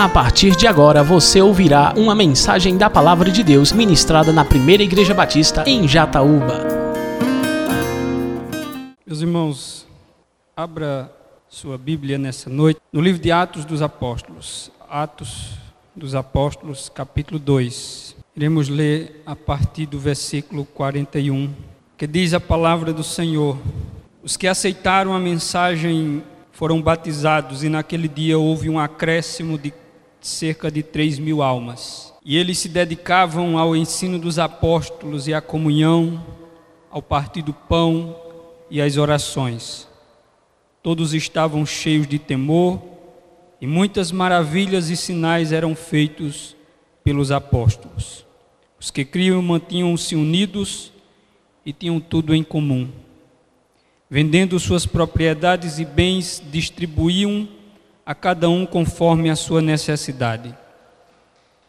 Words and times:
A 0.00 0.08
partir 0.08 0.56
de 0.56 0.66
agora 0.66 1.02
você 1.02 1.42
ouvirá 1.42 1.92
uma 1.94 2.14
mensagem 2.14 2.78
da 2.78 2.88
Palavra 2.88 3.30
de 3.30 3.44
Deus 3.44 3.70
ministrada 3.70 4.32
na 4.32 4.42
Primeira 4.42 4.82
Igreja 4.82 5.12
Batista 5.12 5.62
em 5.66 5.86
Jataúba. 5.86 6.66
Meus 9.06 9.20
irmãos, 9.20 9.86
abra 10.56 11.12
sua 11.50 11.76
Bíblia 11.76 12.16
nessa 12.16 12.48
noite 12.48 12.80
no 12.90 12.98
livro 12.98 13.20
de 13.20 13.30
Atos 13.30 13.66
dos 13.66 13.82
Apóstolos. 13.82 14.72
Atos 14.88 15.50
dos 15.94 16.14
Apóstolos, 16.14 16.88
capítulo 16.88 17.38
2. 17.38 18.16
Iremos 18.34 18.70
ler 18.70 19.22
a 19.26 19.36
partir 19.36 19.84
do 19.84 19.98
versículo 19.98 20.64
41, 20.64 21.52
que 21.98 22.06
diz 22.06 22.32
a 22.32 22.40
palavra 22.40 22.90
do 22.90 23.04
Senhor: 23.04 23.58
Os 24.22 24.34
que 24.34 24.48
aceitaram 24.48 25.12
a 25.12 25.20
mensagem 25.20 26.22
foram 26.52 26.80
batizados, 26.80 27.62
e 27.62 27.68
naquele 27.68 28.08
dia 28.08 28.38
houve 28.38 28.70
um 28.70 28.78
acréscimo 28.78 29.58
de 29.58 29.74
cerca 30.20 30.70
de 30.70 30.82
3 30.82 31.18
mil 31.18 31.42
almas. 31.42 32.12
E 32.24 32.36
eles 32.36 32.58
se 32.58 32.68
dedicavam 32.68 33.56
ao 33.58 33.74
ensino 33.74 34.18
dos 34.18 34.38
apóstolos 34.38 35.26
e 35.26 35.34
à 35.34 35.40
comunhão, 35.40 36.24
ao 36.90 37.00
partir 37.00 37.42
do 37.42 37.52
pão 37.52 38.16
e 38.70 38.80
às 38.80 38.96
orações. 38.96 39.88
Todos 40.82 41.14
estavam 41.14 41.64
cheios 41.64 42.06
de 42.06 42.18
temor, 42.18 42.80
e 43.60 43.66
muitas 43.66 44.10
maravilhas 44.10 44.88
e 44.88 44.96
sinais 44.96 45.52
eram 45.52 45.74
feitos 45.74 46.56
pelos 47.04 47.30
apóstolos. 47.30 48.24
Os 48.78 48.90
que 48.90 49.04
criam 49.04 49.42
mantinham-se 49.42 50.16
unidos 50.16 50.90
e 51.64 51.72
tinham 51.72 52.00
tudo 52.00 52.34
em 52.34 52.42
comum. 52.42 52.88
Vendendo 54.08 54.58
suas 54.58 54.86
propriedades 54.86 55.78
e 55.78 55.84
bens, 55.84 56.42
distribuíam 56.50 57.46
a 58.10 58.14
cada 58.16 58.50
um 58.50 58.66
conforme 58.66 59.30
a 59.30 59.36
sua 59.36 59.62
necessidade. 59.62 60.52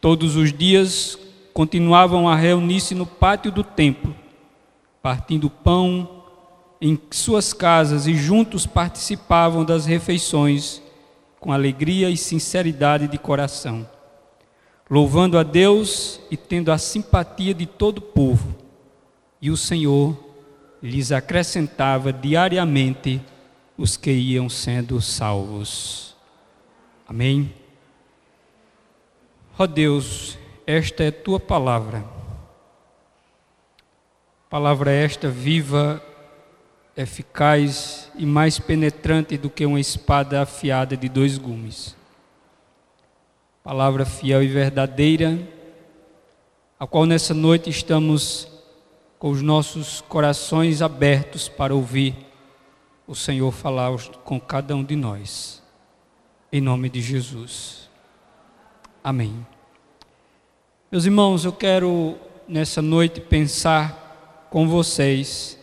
Todos 0.01 0.35
os 0.35 0.51
dias 0.51 1.15
continuavam 1.53 2.27
a 2.27 2.35
reunir-se 2.35 2.95
no 2.95 3.05
pátio 3.05 3.51
do 3.51 3.63
templo, 3.63 4.15
partindo 5.03 5.51
pão 5.51 6.23
em 6.81 6.99
suas 7.11 7.53
casas 7.53 8.07
e 8.07 8.15
juntos 8.15 8.65
participavam 8.65 9.63
das 9.63 9.85
refeições 9.85 10.81
com 11.39 11.51
alegria 11.51 12.09
e 12.09 12.17
sinceridade 12.17 13.07
de 13.07 13.19
coração, 13.19 13.87
louvando 14.89 15.37
a 15.37 15.43
Deus 15.43 16.19
e 16.31 16.35
tendo 16.35 16.71
a 16.71 16.79
simpatia 16.79 17.53
de 17.53 17.67
todo 17.67 17.99
o 17.99 18.01
povo. 18.01 18.55
E 19.39 19.51
o 19.51 19.57
Senhor 19.57 20.17
lhes 20.81 21.11
acrescentava 21.11 22.11
diariamente 22.11 23.21
os 23.77 23.95
que 23.95 24.09
iam 24.11 24.49
sendo 24.49 24.99
salvos. 24.99 26.10
Amém. 27.11 27.53
Ó 29.59 29.63
oh 29.63 29.67
Deus, 29.67 30.37
esta 30.65 31.03
é 31.03 31.11
tua 31.11 31.41
palavra. 31.41 32.05
Palavra 34.49 34.93
esta 34.93 35.27
viva, 35.27 36.01
eficaz 36.95 38.09
e 38.15 38.25
mais 38.25 38.59
penetrante 38.59 39.37
do 39.37 39.49
que 39.49 39.65
uma 39.65 39.77
espada 39.77 40.41
afiada 40.41 40.95
de 40.95 41.09
dois 41.09 41.37
gumes. 41.37 41.97
Palavra 43.61 44.05
fiel 44.05 44.41
e 44.41 44.47
verdadeira, 44.47 45.37
a 46.79 46.87
qual 46.87 47.05
nessa 47.05 47.33
noite 47.33 47.69
estamos 47.69 48.47
com 49.19 49.31
os 49.31 49.41
nossos 49.41 49.99
corações 49.99 50.81
abertos 50.81 51.49
para 51.49 51.75
ouvir 51.75 52.15
o 53.05 53.13
Senhor 53.13 53.51
falar 53.51 53.91
com 54.23 54.39
cada 54.39 54.73
um 54.73 54.81
de 54.81 54.95
nós 54.95 55.60
em 56.51 56.59
nome 56.59 56.89
de 56.89 56.99
Jesus. 56.99 57.89
Amém. 59.01 59.45
Meus 60.91 61.05
irmãos, 61.05 61.45
eu 61.45 61.53
quero 61.53 62.17
nessa 62.45 62.81
noite 62.81 63.21
pensar 63.21 64.47
com 64.49 64.67
vocês, 64.67 65.57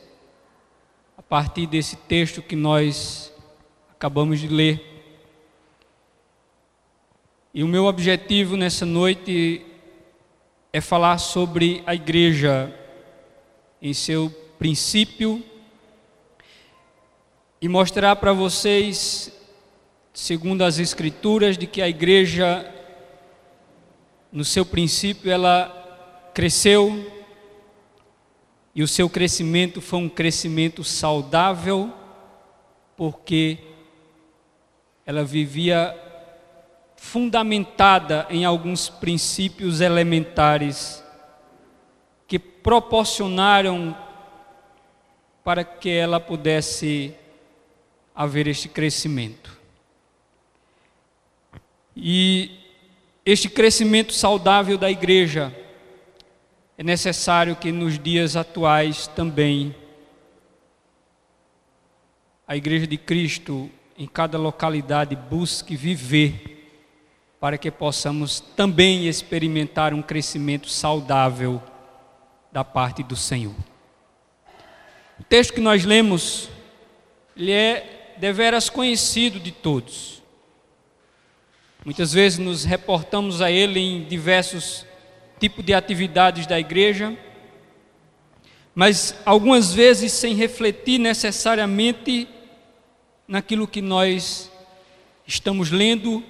a 1.15 1.23
partir 1.23 1.67
desse 1.67 1.95
texto 1.95 2.41
que 2.41 2.57
nós 2.57 3.31
acabamos 3.91 4.41
de 4.41 4.49
ler. 4.49 4.83
E 7.53 7.63
o 7.63 7.69
meu 7.69 7.85
objetivo 7.85 8.57
nessa 8.57 8.87
noite 8.87 9.67
é 10.73 10.81
falar 10.81 11.19
sobre 11.19 11.83
a 11.85 11.95
igreja 11.95 12.75
em 13.83 13.93
seu 13.93 14.31
princípio 14.59 15.45
e 17.61 17.69
mostrar 17.69 18.17
para 18.17 18.33
vocês 18.33 19.38
segundo 20.19 20.65
as 20.65 20.81
escrituras, 20.81 21.57
de 21.57 21.65
que 21.65 21.81
a 21.81 21.89
igreja, 21.89 22.69
no 24.33 24.45
seu 24.45 24.67
princípio, 24.67 25.31
ela 25.31 26.33
cresceu 26.35 27.09
e 28.75 28.83
o 28.83 28.89
seu 28.89 29.09
crescimento 29.09 29.81
foi 29.81 30.01
um 30.01 30.09
crescimento 30.09 30.83
saudável, 30.83 31.93
porque 32.97 33.59
ela 35.07 35.23
vivia 35.23 35.97
fundamentada 36.97 38.27
em 38.29 38.45
alguns 38.45 38.89
princípios 38.89 39.81
elementares 39.81 41.01
que 42.27 42.41
proporcionaram 42.41 43.97
para 45.45 45.63
que 45.63 45.91
ela 45.91 46.19
pudesse 46.19 47.15
haver 48.13 48.49
este 48.49 48.69
crescimento. 48.69 49.58
E 52.01 52.53
este 53.27 53.49
crescimento 53.49 54.13
saudável 54.13 54.79
da 54.79 54.89
igreja 54.89 55.53
é 56.79 56.83
necessário 56.85 57.57
que 57.57 57.73
nos 57.73 57.99
dias 57.99 58.37
atuais 58.37 59.09
também 59.09 59.75
a 62.47 62.57
igreja 62.57 62.87
de 62.87 62.97
Cristo 62.97 63.69
em 63.99 64.07
cada 64.07 64.39
localidade 64.39 65.17
busque 65.17 65.77
viver 65.77 66.71
para 67.41 67.59
que 67.59 67.69
possamos 67.69 68.39
também 68.39 69.09
experimentar 69.09 69.93
um 69.93 70.01
crescimento 70.01 70.69
saudável 70.71 71.61
da 72.53 72.63
parte 72.63 73.03
do 73.03 73.17
Senhor. 73.17 73.55
O 75.19 75.25
texto 75.25 75.53
que 75.53 75.61
nós 75.61 75.85
lemos, 75.85 76.49
ele 77.37 77.51
é 77.51 78.15
deveras 78.19 78.71
conhecido 78.71 79.41
de 79.41 79.51
todos. 79.51 80.23
Muitas 81.89 82.13
vezes 82.13 82.39
nos 82.39 82.65
reportamos 82.65 83.41
a 83.41 83.51
ele 83.51 83.81
em 83.81 84.05
diversos 84.05 84.85
tipos 85.41 85.65
de 85.65 85.73
atividades 85.73 86.47
da 86.47 86.61
igreja, 86.61 87.17
mas 88.75 89.19
algumas 89.25 89.73
vezes 89.73 90.13
sem 90.13 90.35
refletir 90.35 90.99
necessariamente 90.99 92.29
naquilo 93.27 93.67
que 93.67 93.81
nós 93.81 94.53
estamos 95.27 95.71
lendo 95.71 96.23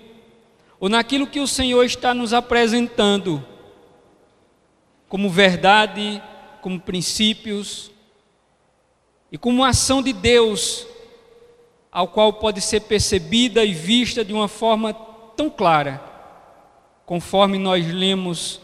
ou 0.79 0.89
naquilo 0.89 1.27
que 1.27 1.41
o 1.41 1.49
Senhor 1.49 1.85
está 1.85 2.15
nos 2.15 2.33
apresentando 2.33 3.45
como 5.09 5.29
verdade, 5.29 6.23
como 6.63 6.79
princípios 6.79 7.91
e 9.33 9.37
como 9.37 9.65
ação 9.65 10.05
de 10.05 10.13
Deus, 10.13 10.87
ao 11.91 12.07
qual 12.07 12.35
pode 12.35 12.61
ser 12.61 12.83
percebida 12.83 13.65
e 13.65 13.75
vista 13.75 14.25
de 14.25 14.33
uma 14.33 14.47
forma 14.47 15.08
tão 15.38 15.49
clara, 15.49 16.03
conforme 17.06 17.59
nós 17.59 17.87
lemos 17.87 18.60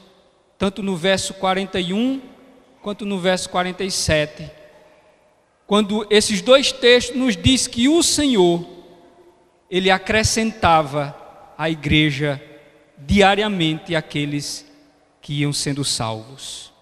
tanto 0.58 0.82
no 0.82 0.96
verso 0.96 1.32
41 1.34 2.20
quanto 2.82 3.06
no 3.06 3.16
verso 3.16 3.48
47. 3.50 4.50
Quando 5.68 6.04
esses 6.10 6.42
dois 6.42 6.72
textos 6.72 7.16
nos 7.16 7.36
diz 7.36 7.68
que 7.68 7.88
o 7.88 8.02
Senhor 8.02 8.66
ele 9.70 9.88
acrescentava 9.88 11.16
à 11.56 11.70
igreja 11.70 12.42
diariamente 12.98 13.94
aqueles 13.94 14.66
que 15.22 15.42
iam 15.42 15.52
sendo 15.52 15.84
salvos. 15.84 16.72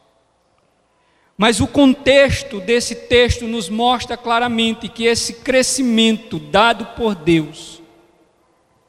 Mas 1.36 1.60
o 1.60 1.66
contexto 1.66 2.60
desse 2.60 2.94
texto 2.94 3.46
nos 3.46 3.68
mostra 3.68 4.16
claramente 4.16 4.88
que 4.88 5.04
esse 5.04 5.34
crescimento 5.34 6.38
dado 6.38 6.86
por 6.96 7.14
Deus 7.14 7.81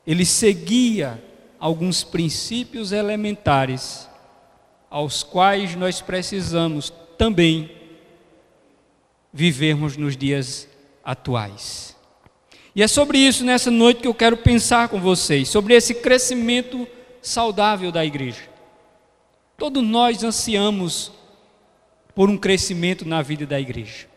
ele 0.05 0.25
seguia 0.25 1.23
alguns 1.59 2.03
princípios 2.03 2.91
elementares 2.91 4.09
aos 4.89 5.23
quais 5.23 5.75
nós 5.75 6.01
precisamos 6.01 6.91
também 7.17 7.71
vivermos 9.31 9.97
nos 9.97 10.15
dias 10.15 10.67
atuais. 11.03 11.95
E 12.75 12.83
é 12.83 12.87
sobre 12.87 13.17
isso 13.17 13.45
nessa 13.45 13.71
noite 13.71 14.01
que 14.01 14.07
eu 14.07 14.13
quero 14.13 14.37
pensar 14.37 14.89
com 14.89 14.99
vocês, 14.99 15.47
sobre 15.47 15.73
esse 15.73 15.95
crescimento 15.95 16.87
saudável 17.21 17.91
da 17.91 18.05
igreja. 18.05 18.49
Todos 19.57 19.83
nós 19.83 20.23
ansiamos 20.23 21.11
por 22.13 22.29
um 22.29 22.37
crescimento 22.37 23.07
na 23.07 23.21
vida 23.21 23.45
da 23.45 23.59
igreja. 23.59 24.07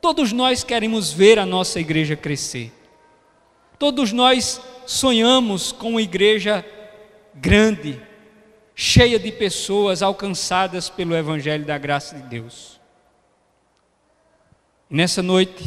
Todos 0.00 0.30
nós 0.32 0.62
queremos 0.62 1.12
ver 1.12 1.38
a 1.38 1.46
nossa 1.46 1.80
igreja 1.80 2.14
crescer. 2.14 2.72
Todos 3.78 4.12
nós 4.12 4.60
sonhamos 4.86 5.72
com 5.72 5.90
uma 5.90 6.02
igreja 6.02 6.64
grande, 7.34 8.00
cheia 8.74 9.18
de 9.18 9.30
pessoas 9.30 10.02
alcançadas 10.02 10.88
pelo 10.88 11.14
Evangelho 11.14 11.64
da 11.64 11.76
graça 11.76 12.16
de 12.16 12.22
Deus. 12.22 12.80
Nessa 14.88 15.22
noite, 15.22 15.64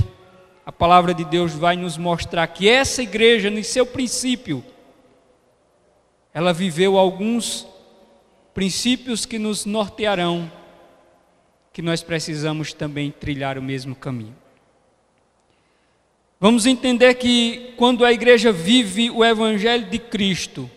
a 0.66 0.72
palavra 0.72 1.14
de 1.14 1.24
Deus 1.24 1.54
vai 1.54 1.76
nos 1.76 1.98
mostrar 1.98 2.48
que 2.48 2.68
essa 2.68 3.04
igreja, 3.04 3.50
no 3.50 3.64
seu 3.64 3.86
princípio, 3.86 4.64
ela 6.34 6.54
viveu 6.54 6.98
alguns 6.98 7.68
princípios 8.54 9.26
que 9.26 9.38
nos 9.38 9.66
nortearão, 9.66 10.52
que 11.72 11.82
nós 11.82 12.02
precisamos 12.02 12.74
também 12.74 13.12
trilhar 13.12 13.58
o 13.58 13.62
mesmo 13.62 13.96
caminho. 13.96 14.36
Vamos 16.39 16.65
entender 16.65 17.15
que 17.15 17.74
quando 17.75 18.06
a 18.06 18.13
igreja 18.13 18.50
vive 18.50 19.09
o 19.09 19.25
Evangelho 19.25 19.89
de 19.89 20.00
Cristo, 20.00 20.71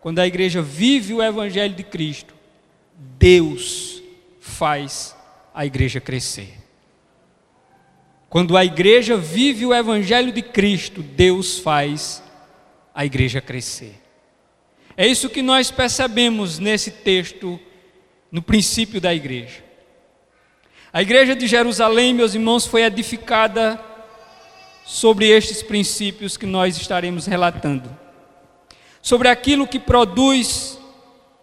quando 0.00 0.18
a 0.18 0.26
igreja 0.26 0.60
vive 0.60 1.14
o 1.14 1.22
Evangelho 1.22 1.74
de 1.74 1.82
Cristo, 1.82 2.34
Deus 3.18 4.02
faz 4.38 5.16
a 5.54 5.64
igreja 5.64 5.98
crescer. 5.98 6.58
Quando 8.28 8.54
a 8.54 8.64
igreja 8.64 9.16
vive 9.16 9.64
o 9.64 9.74
Evangelho 9.74 10.30
de 10.30 10.42
Cristo, 10.42 11.02
Deus 11.02 11.58
faz 11.58 12.22
a 12.94 13.06
igreja 13.06 13.40
crescer. 13.40 13.94
É 14.94 15.06
isso 15.06 15.30
que 15.30 15.40
nós 15.40 15.70
percebemos 15.70 16.58
nesse 16.58 16.90
texto, 16.90 17.58
no 18.30 18.42
princípio 18.42 19.00
da 19.00 19.14
igreja. 19.14 19.64
A 20.92 21.00
igreja 21.00 21.34
de 21.34 21.46
Jerusalém, 21.46 22.12
meus 22.12 22.34
irmãos, 22.34 22.66
foi 22.66 22.82
edificada 22.82 23.91
sobre 24.84 25.28
estes 25.28 25.62
princípios 25.62 26.36
que 26.36 26.46
nós 26.46 26.76
estaremos 26.76 27.26
relatando. 27.26 27.90
Sobre 29.00 29.28
aquilo 29.28 29.66
que 29.66 29.78
produz 29.78 30.78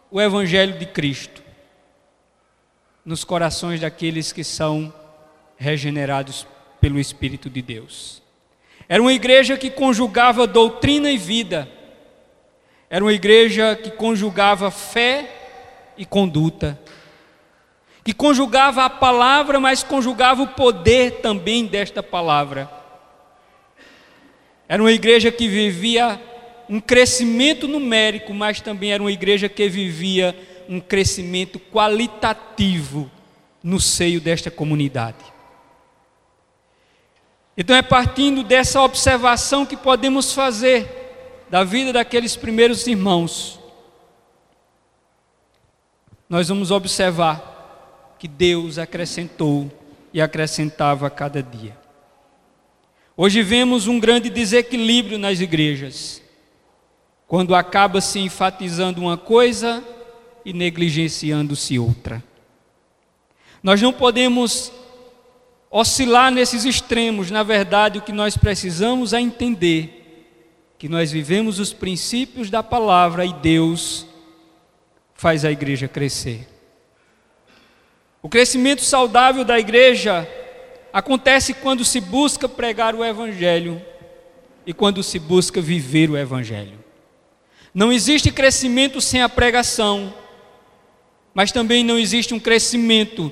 o 0.10 0.20
Evangelho 0.22 0.78
de 0.78 0.86
Cristo 0.86 1.44
nos 3.04 3.24
corações 3.24 3.80
daqueles 3.80 4.32
que 4.32 4.44
são 4.44 4.94
regenerados 5.58 6.46
pelo 6.80 7.00
Espírito 7.00 7.50
de 7.50 7.62
Deus. 7.62 8.22
Era 8.88 9.02
uma 9.02 9.14
igreja 9.14 9.58
que 9.58 9.70
conjugava 9.70 10.48
doutrina 10.48 11.12
e 11.12 11.18
vida 11.18 11.68
era 12.90 13.06
uma 13.06 13.14
igreja 13.14 13.76
que 13.76 13.92
conjugava 13.92 14.72
fé 14.72 15.30
e 15.96 16.06
conduta, 16.06 16.80
que 18.04 18.14
conjugava 18.14 18.84
a 18.84 18.90
palavra, 18.90 19.60
mas 19.60 19.84
conjugava 19.84 20.42
o 20.42 20.48
poder 20.48 21.20
também 21.22 21.68
desta 21.68 22.02
palavra. 22.02 22.68
Era 24.70 24.84
uma 24.84 24.92
igreja 24.92 25.32
que 25.32 25.48
vivia 25.48 26.22
um 26.70 26.80
crescimento 26.80 27.68
numérico, 27.68 28.32
mas 28.32 28.62
também 28.62 28.94
era 28.94 29.02
uma 29.02 29.12
igreja 29.12 29.50
que 29.50 29.68
vivia 29.68 30.38
um 30.70 30.80
crescimento 30.80 31.60
qualitativo 31.60 33.10
no 33.64 33.80
seio 33.80 34.22
desta 34.22 34.52
comunidade. 34.52 35.18
Então 37.58 37.76
é 37.76 37.82
partindo 37.82 38.44
dessa 38.44 38.80
observação 38.82 39.66
que 39.66 39.76
podemos 39.76 40.32
fazer 40.32 40.88
da 41.50 41.64
vida 41.64 41.92
daqueles 41.92 42.36
primeiros 42.36 42.86
irmãos, 42.86 43.60
nós 46.30 46.48
vamos 46.48 46.70
observar 46.70 48.16
que 48.20 48.28
Deus 48.28 48.78
acrescentou 48.78 49.72
e 50.14 50.22
acrescentava 50.22 51.08
a 51.08 51.10
cada 51.10 51.42
dia. 51.42 51.76
Hoje 53.22 53.44
vemos 53.44 53.86
um 53.86 54.00
grande 54.00 54.30
desequilíbrio 54.30 55.20
nas 55.20 55.42
igrejas, 55.42 56.22
quando 57.28 57.54
acaba 57.54 58.00
se 58.00 58.18
enfatizando 58.18 59.02
uma 59.02 59.18
coisa 59.18 59.84
e 60.46 60.54
negligenciando-se 60.54 61.78
outra. 61.78 62.24
Nós 63.62 63.82
não 63.82 63.92
podemos 63.92 64.72
oscilar 65.70 66.32
nesses 66.32 66.64
extremos, 66.64 67.30
na 67.30 67.44
verdade, 67.44 68.00
o 68.00 68.02
que 68.02 68.14
nós 68.14 68.38
precisamos 68.38 69.12
é 69.12 69.20
entender 69.20 70.26
que 70.78 70.88
nós 70.88 71.12
vivemos 71.12 71.60
os 71.60 71.74
princípios 71.74 72.50
da 72.50 72.64
palavra 72.64 73.26
e 73.26 73.34
Deus 73.34 74.08
faz 75.14 75.44
a 75.44 75.52
igreja 75.52 75.90
crescer. 75.90 76.48
O 78.22 78.30
crescimento 78.30 78.82
saudável 78.82 79.44
da 79.44 79.60
igreja 79.60 80.26
acontece 81.00 81.54
quando 81.54 81.86
se 81.86 82.02
busca 82.02 82.48
pregar 82.48 82.94
o 82.94 83.04
Evangelho 83.04 83.82
e 84.66 84.74
quando 84.74 85.02
se 85.02 85.18
busca 85.18 85.62
viver 85.62 86.10
o 86.10 86.18
Evangelho. 86.18 86.78
Não 87.74 87.92
existe 87.92 88.32
crescimento 88.32 89.00
sem 89.00 89.22
a 89.22 89.30
pregação, 89.30 90.14
mas 91.34 91.52
também 91.52 91.84
não 91.84 91.98
existe 91.98 92.34
um 92.34 92.40
crescimento 92.40 93.32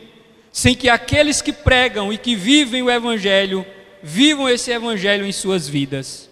sem 0.52 0.74
que 0.74 0.88
aqueles 0.88 1.42
que 1.42 1.52
pregam 1.52 2.12
e 2.12 2.18
que 2.18 2.36
vivem 2.36 2.82
o 2.82 2.90
Evangelho 2.90 3.66
vivam 4.02 4.48
esse 4.48 4.72
Evangelho 4.72 5.26
em 5.26 5.32
suas 5.32 5.68
vidas. 5.68 6.30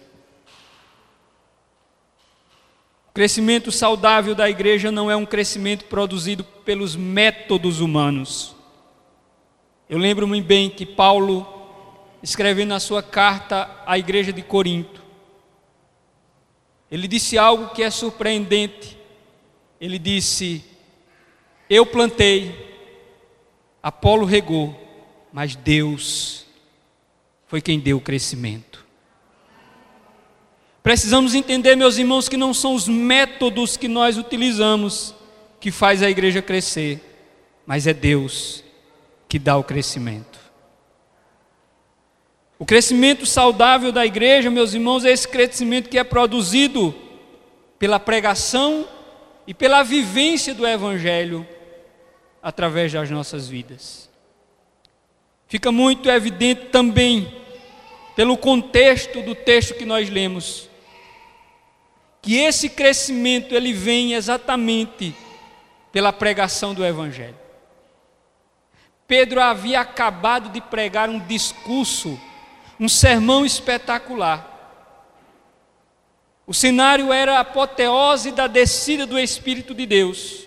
crescimento 3.12 3.72
saudável 3.72 4.34
da 4.34 4.50
igreja 4.50 4.92
não 4.92 5.10
é 5.10 5.16
um 5.16 5.24
crescimento 5.24 5.86
produzido 5.86 6.44
pelos 6.44 6.94
métodos 6.94 7.80
humanos. 7.80 8.55
Eu 9.88 9.98
lembro-me 9.98 10.42
bem 10.42 10.68
que 10.68 10.84
Paulo, 10.84 11.46
escrevendo 12.20 12.74
a 12.74 12.80
sua 12.80 13.04
carta 13.04 13.70
à 13.86 13.96
igreja 13.96 14.32
de 14.32 14.42
Corinto, 14.42 15.00
ele 16.90 17.06
disse 17.06 17.38
algo 17.38 17.72
que 17.72 17.84
é 17.84 17.90
surpreendente. 17.90 18.98
Ele 19.80 19.96
disse: 19.96 20.64
Eu 21.70 21.86
plantei, 21.86 22.78
Apolo 23.80 24.26
regou, 24.26 24.76
mas 25.32 25.54
Deus 25.54 26.46
foi 27.46 27.60
quem 27.60 27.78
deu 27.78 27.98
o 27.98 28.00
crescimento. 28.00 28.84
Precisamos 30.82 31.34
entender, 31.34 31.76
meus 31.76 31.96
irmãos, 31.96 32.28
que 32.28 32.36
não 32.36 32.52
são 32.52 32.74
os 32.74 32.88
métodos 32.88 33.76
que 33.76 33.86
nós 33.86 34.18
utilizamos 34.18 35.14
que 35.60 35.70
faz 35.70 36.02
a 36.02 36.10
igreja 36.10 36.42
crescer, 36.42 37.00
mas 37.64 37.86
é 37.86 37.94
Deus 37.94 38.65
que 39.28 39.38
dá 39.38 39.56
o 39.56 39.64
crescimento. 39.64 40.38
O 42.58 42.64
crescimento 42.64 43.26
saudável 43.26 43.92
da 43.92 44.06
igreja, 44.06 44.50
meus 44.50 44.72
irmãos, 44.72 45.04
é 45.04 45.10
esse 45.10 45.28
crescimento 45.28 45.90
que 45.90 45.98
é 45.98 46.04
produzido 46.04 46.94
pela 47.78 48.00
pregação 48.00 48.88
e 49.46 49.52
pela 49.52 49.82
vivência 49.82 50.54
do 50.54 50.66
evangelho 50.66 51.46
através 52.42 52.92
das 52.92 53.10
nossas 53.10 53.48
vidas. 53.48 54.08
Fica 55.48 55.70
muito 55.70 56.08
evidente 56.08 56.66
também 56.66 57.32
pelo 58.16 58.36
contexto 58.36 59.20
do 59.22 59.34
texto 59.34 59.74
que 59.74 59.84
nós 59.84 60.08
lemos 60.08 60.68
que 62.26 62.38
esse 62.38 62.68
crescimento 62.68 63.54
ele 63.54 63.72
vem 63.72 64.14
exatamente 64.14 65.14
pela 65.92 66.12
pregação 66.12 66.74
do 66.74 66.84
evangelho. 66.84 67.45
Pedro 69.06 69.40
havia 69.40 69.80
acabado 69.80 70.48
de 70.48 70.60
pregar 70.60 71.08
um 71.08 71.18
discurso, 71.18 72.20
um 72.78 72.88
sermão 72.88 73.46
espetacular. 73.46 74.54
O 76.46 76.52
cenário 76.52 77.12
era 77.12 77.36
a 77.36 77.40
apoteose 77.40 78.32
da 78.32 78.46
descida 78.46 79.06
do 79.06 79.18
Espírito 79.18 79.74
de 79.74 79.86
Deus. 79.86 80.46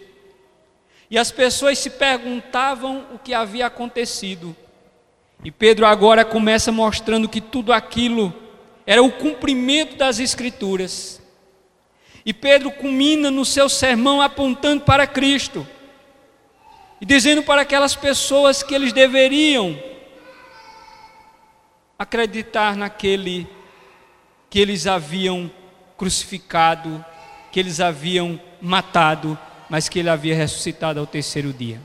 E 1.10 1.18
as 1.18 1.32
pessoas 1.32 1.80
se 1.80 1.90
perguntavam 1.90 3.06
o 3.14 3.20
que 3.20 3.34
havia 3.34 3.66
acontecido. 3.66 4.56
E 5.44 5.52
Pedro 5.52 5.86
agora 5.86 6.26
começa 6.26 6.72
mostrando 6.72 7.30
que 7.30 7.42
tudo 7.42 7.72
aquilo 7.72 8.34
era 8.86 9.02
o 9.02 9.12
cumprimento 9.12 9.96
das 9.96 10.20
Escrituras. 10.20 11.22
E 12.26 12.34
Pedro 12.34 12.72
culmina 12.72 13.32
no 13.32 13.46
seu 13.46 13.70
sermão 13.70 14.22
apontando 14.22 14.84
para 14.84 15.08
Cristo 15.08 15.66
e 17.02 17.06
dizendo 17.06 17.44
para 17.44 17.62
aquelas 17.62 17.96
pessoas 17.96 18.62
que 18.62 18.76
eles 18.76 18.92
deveriam 18.92 19.78
acreditar 21.98 22.76
naquele 22.76 23.48
que 24.50 24.60
eles 24.60 24.88
haviam 24.88 25.52
crucificado, 25.98 27.04
que 27.52 27.60
eles 27.60 27.80
haviam 27.80 28.40
matado, 28.62 29.38
mas 29.70 29.88
que 29.88 30.00
ele 30.00 30.10
havia 30.10 30.36
ressuscitado 30.36 31.00
ao 31.00 31.06
terceiro 31.06 31.54
dia. 31.54 31.80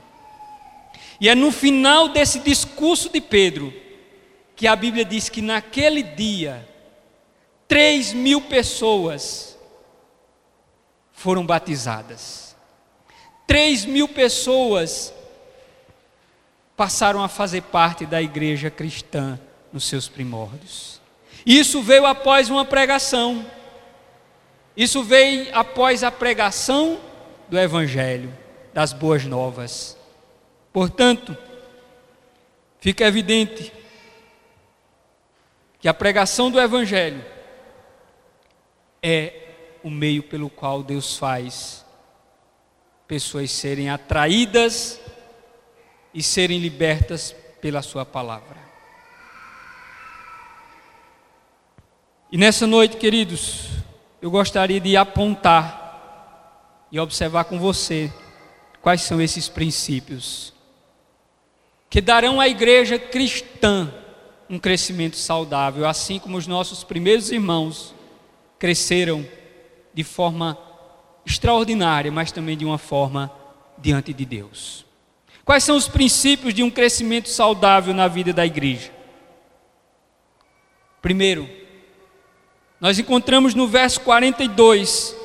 E 1.19 1.29
é 1.29 1.35
no 1.35 1.51
final 1.51 2.09
desse 2.09 2.39
discurso 2.39 3.09
de 3.09 3.21
Pedro 3.21 3.73
que 4.55 4.67
a 4.67 4.75
Bíblia 4.75 5.03
diz 5.05 5.29
que 5.29 5.41
naquele 5.41 6.01
dia, 6.01 6.67
três 7.67 8.13
mil 8.13 8.41
pessoas 8.41 9.57
foram 11.11 11.45
batizadas. 11.45 12.54
Três 13.47 13.85
mil 13.85 14.07
pessoas 14.07 15.13
passaram 16.75 17.23
a 17.23 17.27
fazer 17.27 17.61
parte 17.61 18.05
da 18.05 18.21
igreja 18.21 18.69
cristã 18.69 19.39
nos 19.71 19.85
seus 19.85 20.07
primórdios. 20.07 20.99
Isso 21.45 21.81
veio 21.81 22.05
após 22.05 22.49
uma 22.49 22.65
pregação. 22.65 23.45
Isso 24.75 25.03
veio 25.03 25.47
após 25.55 26.03
a 26.03 26.11
pregação 26.11 26.99
do 27.47 27.57
Evangelho, 27.57 28.33
das 28.73 28.91
boas 28.91 29.23
novas. 29.23 29.95
Portanto, 30.73 31.37
fica 32.79 33.05
evidente 33.05 33.71
que 35.79 35.87
a 35.87 35.93
pregação 35.93 36.49
do 36.49 36.59
Evangelho 36.59 37.23
é 39.01 39.33
o 39.83 39.89
meio 39.89 40.23
pelo 40.23 40.49
qual 40.49 40.81
Deus 40.81 41.15
faz 41.15 41.84
pessoas 43.07 43.51
serem 43.51 43.89
atraídas 43.89 44.99
e 46.13 46.23
serem 46.23 46.59
libertas 46.59 47.35
pela 47.61 47.81
Sua 47.81 48.05
palavra. 48.05 48.63
E 52.31 52.37
nessa 52.37 52.65
noite, 52.65 52.97
queridos, 52.97 53.69
eu 54.21 54.31
gostaria 54.31 54.79
de 54.79 54.97
apontar 54.97 56.85
e 56.91 56.99
observar 56.99 57.45
com 57.45 57.59
você 57.59 58.11
quais 58.81 59.01
são 59.01 59.21
esses 59.21 59.47
princípios 59.47 60.53
que 61.89 62.01
darão 62.01 62.41
à 62.41 62.47
igreja 62.47 62.99
cristã 62.99 63.89
um 64.49 64.59
crescimento 64.59 65.15
saudável, 65.15 65.87
assim 65.87 66.19
como 66.19 66.37
os 66.37 66.45
nossos 66.45 66.83
primeiros 66.83 67.31
irmãos 67.31 67.95
cresceram 68.59 69.25
de 69.93 70.03
forma 70.03 70.57
extraordinária, 71.25 72.11
mas 72.11 72.31
também 72.31 72.55
de 72.55 72.65
uma 72.65 72.77
forma 72.77 73.31
diante 73.77 74.13
de 74.13 74.25
Deus. 74.25 74.85
Quais 75.43 75.63
são 75.63 75.75
os 75.75 75.87
princípios 75.87 76.53
de 76.53 76.63
um 76.63 76.69
crescimento 76.69 77.29
saudável 77.29 77.93
na 77.93 78.07
vida 78.07 78.31
da 78.31 78.45
igreja? 78.45 78.91
Primeiro, 81.01 81.47
nós 82.79 82.99
encontramos 82.99 83.53
no 83.53 83.67
verso 83.67 84.01
42, 84.01 85.15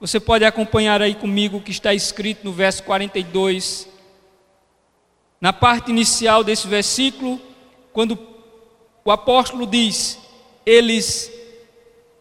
você 0.00 0.18
pode 0.18 0.44
acompanhar 0.44 1.02
aí 1.02 1.14
comigo 1.14 1.58
o 1.58 1.60
que 1.60 1.70
está 1.70 1.92
escrito 1.92 2.44
no 2.44 2.52
verso 2.52 2.82
42. 2.84 3.86
Na 5.40 5.52
parte 5.52 5.90
inicial 5.90 6.42
desse 6.42 6.66
versículo, 6.66 7.40
quando 7.92 8.18
o 9.04 9.10
apóstolo 9.10 9.66
diz: 9.66 10.18
eles 10.64 11.30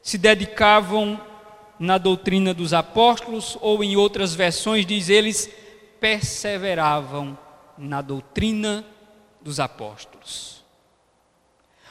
se 0.01 0.17
dedicavam 0.17 1.19
na 1.79 1.97
doutrina 1.97 2.53
dos 2.53 2.73
apóstolos, 2.73 3.57
ou 3.61 3.83
em 3.83 3.95
outras 3.95 4.35
versões 4.35 4.85
diz: 4.85 5.09
eles 5.09 5.49
perseveravam 5.99 7.37
na 7.77 8.01
doutrina 8.01 8.85
dos 9.41 9.59
apóstolos. 9.59 10.63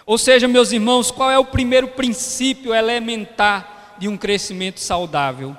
Ou 0.05 0.19
seja, 0.19 0.47
meus 0.47 0.73
irmãos, 0.73 1.11
qual 1.11 1.31
é 1.31 1.39
o 1.39 1.45
primeiro 1.45 1.89
princípio 1.89 2.75
elementar 2.75 3.97
de 3.99 4.09
um 4.09 4.17
crescimento 4.17 4.81
saudável? 4.81 5.57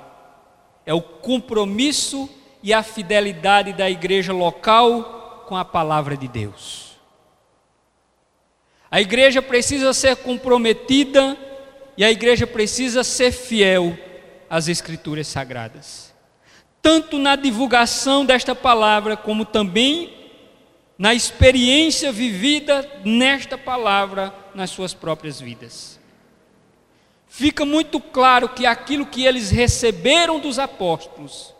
É 0.86 0.94
o 0.94 1.00
compromisso 1.00 2.28
e 2.62 2.72
a 2.72 2.82
fidelidade 2.82 3.72
da 3.72 3.88
igreja 3.88 4.32
local 4.32 5.44
com 5.46 5.56
a 5.56 5.64
palavra 5.64 6.16
de 6.16 6.26
Deus. 6.26 6.96
A 8.90 9.00
igreja 9.00 9.40
precisa 9.40 9.92
ser 9.92 10.16
comprometida 10.16 11.36
e 11.96 12.04
a 12.04 12.10
igreja 12.10 12.46
precisa 12.46 13.04
ser 13.04 13.30
fiel 13.30 13.96
às 14.50 14.66
Escrituras 14.66 15.28
Sagradas. 15.28 16.12
Tanto 16.82 17.18
na 17.18 17.36
divulgação 17.36 18.26
desta 18.26 18.54
palavra, 18.54 19.16
como 19.16 19.44
também 19.44 20.12
na 20.98 21.14
experiência 21.14 22.10
vivida 22.10 23.00
nesta 23.04 23.56
palavra 23.56 24.34
nas 24.54 24.70
suas 24.70 24.92
próprias 24.92 25.40
vidas. 25.40 26.00
Fica 27.28 27.64
muito 27.64 28.00
claro 28.00 28.48
que 28.48 28.66
aquilo 28.66 29.06
que 29.06 29.24
eles 29.24 29.50
receberam 29.50 30.40
dos 30.40 30.58
apóstolos, 30.58 31.54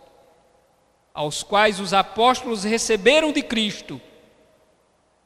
aos 1.15 1.43
quais 1.45 1.79
os 1.79 1.95
apóstolos 1.95 2.65
receberam 2.65 3.31
de 3.31 3.41
Cristo, 3.41 4.01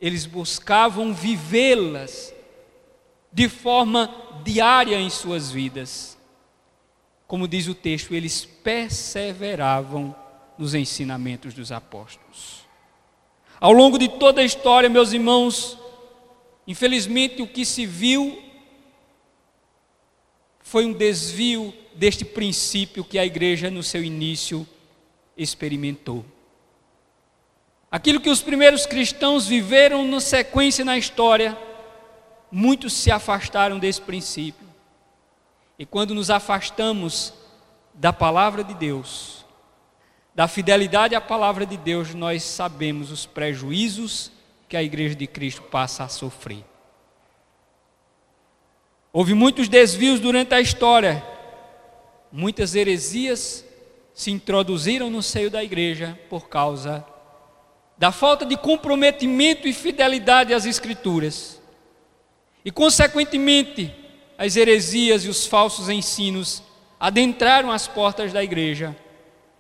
eles 0.00 0.26
buscavam 0.26 1.14
vivê-las 1.14 2.34
de 3.32 3.48
forma 3.48 4.14
diária 4.44 5.00
em 5.00 5.08
suas 5.08 5.50
vidas. 5.50 6.13
Como 7.34 7.48
diz 7.48 7.66
o 7.66 7.74
texto, 7.74 8.14
eles 8.14 8.44
perseveravam 8.44 10.14
nos 10.56 10.72
ensinamentos 10.72 11.52
dos 11.52 11.72
apóstolos. 11.72 12.64
Ao 13.58 13.72
longo 13.72 13.98
de 13.98 14.06
toda 14.06 14.40
a 14.40 14.44
história, 14.44 14.88
meus 14.88 15.12
irmãos, 15.12 15.76
infelizmente 16.64 17.42
o 17.42 17.48
que 17.48 17.64
se 17.64 17.86
viu 17.86 18.40
foi 20.60 20.86
um 20.86 20.92
desvio 20.92 21.74
deste 21.96 22.24
princípio 22.24 23.02
que 23.02 23.18
a 23.18 23.26
igreja 23.26 23.68
no 23.68 23.82
seu 23.82 24.04
início 24.04 24.64
experimentou. 25.36 26.24
Aquilo 27.90 28.20
que 28.20 28.30
os 28.30 28.42
primeiros 28.42 28.86
cristãos 28.86 29.44
viveram 29.44 30.06
na 30.06 30.20
sequência 30.20 30.84
na 30.84 30.96
história, 30.96 31.58
muitos 32.48 32.92
se 32.92 33.10
afastaram 33.10 33.80
desse 33.80 34.00
princípio. 34.00 34.63
E 35.78 35.84
quando 35.84 36.14
nos 36.14 36.30
afastamos 36.30 37.32
da 37.92 38.12
palavra 38.12 38.62
de 38.62 38.74
Deus, 38.74 39.44
da 40.34 40.48
fidelidade 40.48 41.14
à 41.14 41.20
palavra 41.20 41.64
de 41.64 41.76
Deus, 41.76 42.14
nós 42.14 42.42
sabemos 42.42 43.10
os 43.10 43.26
prejuízos 43.26 44.30
que 44.68 44.76
a 44.76 44.82
igreja 44.82 45.14
de 45.14 45.26
Cristo 45.26 45.62
passa 45.62 46.04
a 46.04 46.08
sofrer. 46.08 46.64
Houve 49.12 49.34
muitos 49.34 49.68
desvios 49.68 50.18
durante 50.18 50.54
a 50.54 50.60
história, 50.60 51.24
muitas 52.32 52.74
heresias 52.74 53.64
se 54.12 54.30
introduziram 54.30 55.08
no 55.10 55.22
seio 55.22 55.50
da 55.50 55.62
igreja 55.62 56.18
por 56.28 56.48
causa 56.48 57.04
da 57.96 58.10
falta 58.10 58.44
de 58.44 58.56
comprometimento 58.56 59.68
e 59.68 59.72
fidelidade 59.72 60.52
às 60.52 60.66
Escrituras. 60.66 61.60
E, 62.64 62.70
consequentemente, 62.70 63.94
as 64.44 64.56
heresias 64.56 65.24
e 65.24 65.28
os 65.28 65.46
falsos 65.46 65.88
ensinos 65.88 66.62
adentraram 67.00 67.70
as 67.70 67.88
portas 67.88 68.32
da 68.32 68.44
igreja 68.44 68.94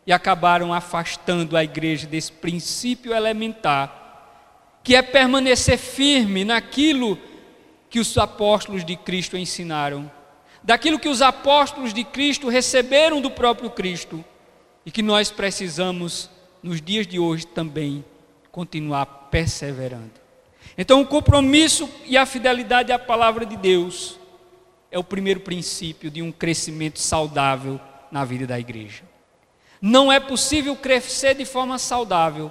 e 0.06 0.12
acabaram 0.12 0.74
afastando 0.74 1.56
a 1.56 1.64
igreja 1.64 2.06
desse 2.06 2.30
princípio 2.30 3.14
elementar, 3.14 4.78
que 4.82 4.94
é 4.94 5.00
permanecer 5.00 5.78
firme 5.78 6.44
naquilo 6.44 7.18
que 7.88 7.98
os 7.98 8.16
apóstolos 8.18 8.84
de 8.84 8.94
Cristo 8.96 9.38
ensinaram, 9.38 10.10
daquilo 10.62 10.98
que 10.98 11.08
os 11.08 11.22
apóstolos 11.22 11.94
de 11.94 12.04
Cristo 12.04 12.48
receberam 12.48 13.20
do 13.20 13.30
próprio 13.30 13.70
Cristo 13.70 14.22
e 14.84 14.90
que 14.90 15.00
nós 15.00 15.30
precisamos 15.30 16.28
nos 16.62 16.82
dias 16.82 17.06
de 17.06 17.18
hoje 17.18 17.46
também 17.46 18.04
continuar 18.52 19.06
perseverando. 19.30 20.12
Então, 20.76 21.00
o 21.00 21.06
compromisso 21.06 21.88
e 22.04 22.18
a 22.18 22.26
fidelidade 22.26 22.92
à 22.92 22.98
palavra 22.98 23.46
de 23.46 23.56
Deus 23.56 24.18
é 24.94 24.98
o 24.98 25.04
primeiro 25.04 25.40
princípio 25.40 26.10
de 26.10 26.22
um 26.22 26.30
crescimento 26.30 26.98
saudável 26.98 27.80
na 28.10 28.24
vida 28.24 28.46
da 28.46 28.58
igreja. 28.58 29.02
Não 29.80 30.10
é 30.10 30.18
possível 30.18 30.74
crescer 30.76 31.34
de 31.34 31.44
forma 31.44 31.78
saudável 31.78 32.50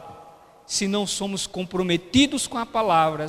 se 0.67 0.87
não 0.87 1.07
somos 1.07 1.47
comprometidos 1.47 2.45
com 2.45 2.57
a 2.57 2.65
palavra, 2.65 3.27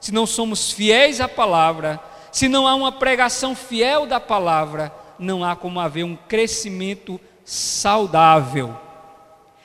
se 0.00 0.12
não 0.12 0.26
somos 0.26 0.70
fiéis 0.70 1.20
à 1.20 1.28
palavra, 1.28 1.98
se 2.30 2.48
não 2.48 2.66
há 2.66 2.74
uma 2.74 2.92
pregação 2.92 3.56
fiel 3.56 4.06
da 4.06 4.20
palavra, 4.20 4.92
não 5.18 5.44
há 5.44 5.56
como 5.56 5.80
haver 5.80 6.04
um 6.04 6.14
crescimento 6.16 7.20
saudável 7.44 8.78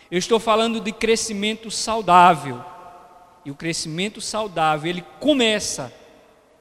eu 0.10 0.20
estou 0.20 0.40
falando 0.40 0.80
de 0.80 0.92
crescimento 0.92 1.72
saudável. 1.72 2.64
E 3.44 3.52
o 3.52 3.56
crescimento 3.56 4.22
saudável, 4.22 4.90
ele 4.90 5.04
começa 5.20 5.94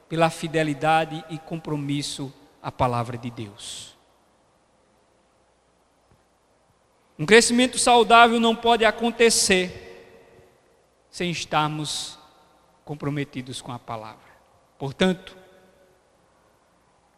pela 0.07 0.29
fidelidade 0.29 1.23
e 1.29 1.37
compromisso 1.37 2.33
à 2.61 2.71
palavra 2.71 3.17
de 3.17 3.29
Deus. 3.29 3.95
Um 7.17 7.25
crescimento 7.25 7.77
saudável 7.79 8.39
não 8.39 8.55
pode 8.55 8.83
acontecer 8.83 9.81
sem 11.09 11.31
estarmos 11.31 12.19
comprometidos 12.83 13.61
com 13.61 13.71
a 13.71 13.79
palavra. 13.79 14.19
Portanto, 14.77 15.35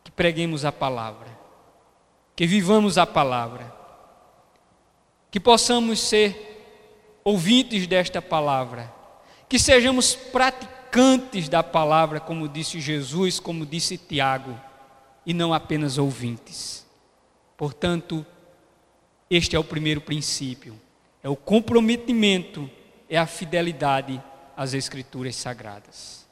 que 0.04 0.12
preguemos 0.12 0.64
a 0.64 0.72
palavra, 0.72 1.28
que 2.36 2.46
vivamos 2.46 2.98
a 2.98 3.08
palavra, 3.08 3.74
que 5.32 5.40
possamos 5.40 6.00
ser 6.00 7.20
ouvintes 7.24 7.88
desta 7.88 8.22
palavra, 8.22 8.94
que 9.50 9.58
sejamos 9.58 10.16
praticantes 10.16 10.77
da 11.50 11.62
palavra, 11.62 12.20
como 12.20 12.48
disse 12.48 12.80
Jesus, 12.80 13.40
como 13.40 13.66
disse 13.66 13.98
Tiago, 13.98 14.60
e 15.26 15.34
não 15.34 15.54
apenas 15.54 15.98
ouvintes. 15.98 16.86
Portanto, 17.56 18.26
este 19.30 19.56
é 19.56 19.60
o 19.60 19.64
primeiro 19.64 20.02
princípio, 20.02 20.80
é 21.22 21.30
o 21.30 21.36
comprometimento, 21.36 22.70
é 23.10 23.18
a 23.18 23.26
fidelidade 23.26 24.22
às 24.56 24.74
Escrituras 24.74 25.36
Sagradas. 25.36 26.26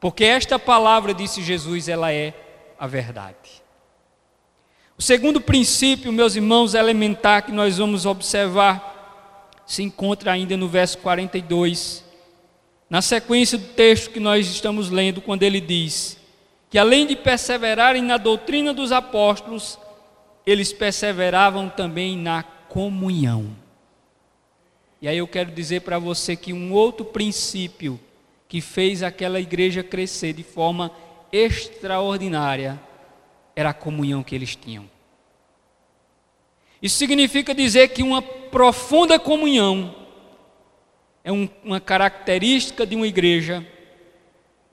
Porque 0.00 0.24
esta 0.24 0.58
palavra, 0.58 1.12
disse 1.12 1.42
Jesus, 1.42 1.88
ela 1.88 2.12
é 2.12 2.32
a 2.78 2.86
verdade. 2.86 3.62
O 4.96 5.02
segundo 5.02 5.40
princípio, 5.40 6.12
meus 6.12 6.36
irmãos, 6.36 6.74
elementar 6.74 7.42
que 7.42 7.52
nós 7.52 7.78
vamos 7.78 8.06
observar 8.06 9.62
se 9.66 9.82
encontra 9.82 10.32
ainda 10.32 10.56
no 10.56 10.68
verso 10.68 10.98
42, 10.98 12.04
na 12.88 13.02
sequência 13.02 13.58
do 13.58 13.66
texto 13.66 14.10
que 14.10 14.20
nós 14.20 14.46
estamos 14.48 14.90
lendo, 14.90 15.20
quando 15.20 15.42
ele 15.42 15.60
diz 15.60 16.16
que 16.70 16.78
além 16.78 17.06
de 17.06 17.16
perseverarem 17.16 18.02
na 18.02 18.16
doutrina 18.16 18.74
dos 18.74 18.92
apóstolos, 18.92 19.78
eles 20.46 20.72
perseveravam 20.72 21.68
também 21.68 22.16
na 22.16 22.42
comunhão. 22.42 23.56
E 25.00 25.08
aí 25.08 25.18
eu 25.18 25.28
quero 25.28 25.50
dizer 25.50 25.80
para 25.80 25.98
você 25.98 26.36
que 26.36 26.52
um 26.52 26.72
outro 26.72 27.04
princípio 27.04 27.98
que 28.46 28.60
fez 28.60 29.02
aquela 29.02 29.40
igreja 29.40 29.82
crescer 29.82 30.32
de 30.32 30.42
forma 30.42 30.90
extraordinária 31.32 32.80
era 33.54 33.70
a 33.70 33.74
comunhão 33.74 34.22
que 34.22 34.34
eles 34.34 34.56
tinham. 34.56 34.88
Isso 36.80 36.96
significa 36.96 37.54
dizer 37.54 37.88
que 37.88 38.02
uma 38.02 38.22
profunda 38.22 39.18
comunhão 39.18 39.94
é 41.28 41.32
um, 41.32 41.46
uma 41.62 41.78
característica 41.78 42.86
de 42.86 42.96
uma 42.96 43.06
igreja 43.06 43.62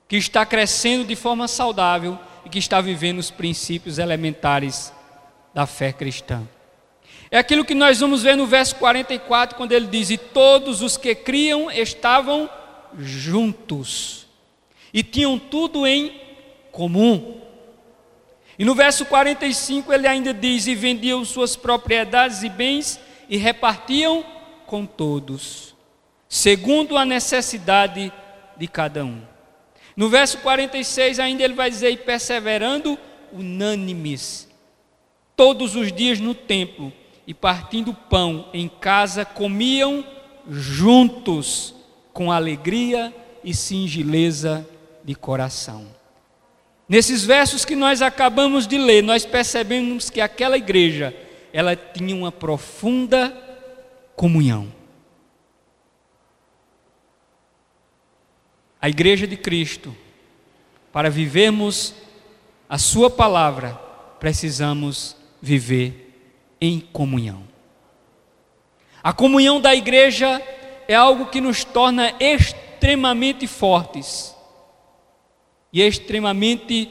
que 0.08 0.16
está 0.16 0.46
crescendo 0.46 1.04
de 1.04 1.14
forma 1.14 1.46
saudável 1.46 2.18
e 2.46 2.48
que 2.48 2.58
está 2.58 2.80
vivendo 2.80 3.18
os 3.18 3.30
princípios 3.30 3.98
elementares 3.98 4.90
da 5.52 5.66
fé 5.66 5.92
cristã. 5.92 6.48
É 7.30 7.36
aquilo 7.36 7.62
que 7.62 7.74
nós 7.74 8.00
vamos 8.00 8.22
ver 8.22 8.38
no 8.38 8.46
verso 8.46 8.74
44, 8.76 9.54
quando 9.54 9.72
ele 9.72 9.86
diz: 9.86 10.08
E 10.08 10.16
todos 10.16 10.80
os 10.80 10.96
que 10.96 11.14
criam 11.14 11.70
estavam 11.70 12.48
juntos 12.96 14.26
e 14.94 15.02
tinham 15.02 15.38
tudo 15.38 15.86
em 15.86 16.18
comum. 16.72 17.42
E 18.58 18.64
no 18.64 18.74
verso 18.74 19.04
45 19.04 19.92
ele 19.92 20.08
ainda 20.08 20.32
diz: 20.32 20.66
E 20.66 20.74
vendiam 20.74 21.22
suas 21.22 21.54
propriedades 21.54 22.42
e 22.42 22.48
bens 22.48 22.98
e 23.28 23.36
repartiam 23.36 24.24
com 24.64 24.86
todos, 24.86 25.75
segundo 26.28 26.96
a 26.96 27.04
necessidade 27.04 28.12
de 28.56 28.66
cada 28.66 29.04
um. 29.04 29.20
No 29.96 30.08
verso 30.08 30.38
46 30.38 31.18
ainda 31.18 31.42
ele 31.42 31.54
vai 31.54 31.70
dizer: 31.70 31.90
E 31.90 31.96
perseverando 31.96 32.98
unânimes, 33.32 34.48
todos 35.34 35.74
os 35.74 35.92
dias 35.92 36.20
no 36.20 36.34
templo, 36.34 36.92
e 37.26 37.34
partindo 37.34 37.92
pão 37.92 38.48
em 38.52 38.68
casa, 38.68 39.24
comiam 39.24 40.04
juntos, 40.48 41.74
com 42.12 42.30
alegria 42.30 43.14
e 43.42 43.54
singeleza 43.54 44.66
de 45.04 45.14
coração. 45.14 45.86
Nesses 46.88 47.24
versos 47.24 47.64
que 47.64 47.74
nós 47.74 48.00
acabamos 48.00 48.66
de 48.66 48.78
ler, 48.78 49.02
nós 49.02 49.26
percebemos 49.26 50.08
que 50.08 50.20
aquela 50.20 50.56
igreja, 50.56 51.14
ela 51.52 51.74
tinha 51.74 52.14
uma 52.14 52.30
profunda 52.30 53.36
comunhão. 54.14 54.72
A 58.86 58.88
igreja 58.88 59.26
de 59.26 59.36
Cristo, 59.36 59.92
para 60.92 61.10
vivermos 61.10 61.92
a 62.68 62.78
sua 62.78 63.10
palavra, 63.10 63.74
precisamos 64.20 65.16
viver 65.42 66.56
em 66.60 66.78
comunhão. 66.78 67.42
A 69.02 69.12
comunhão 69.12 69.60
da 69.60 69.74
igreja 69.74 70.40
é 70.86 70.94
algo 70.94 71.26
que 71.26 71.40
nos 71.40 71.64
torna 71.64 72.14
extremamente 72.20 73.48
fortes 73.48 74.32
e 75.72 75.82
extremamente 75.82 76.88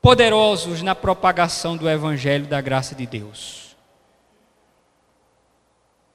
poderosos 0.00 0.80
na 0.80 0.94
propagação 0.94 1.76
do 1.76 1.90
Evangelho 1.90 2.46
da 2.46 2.60
graça 2.60 2.94
de 2.94 3.04
Deus. 3.04 3.76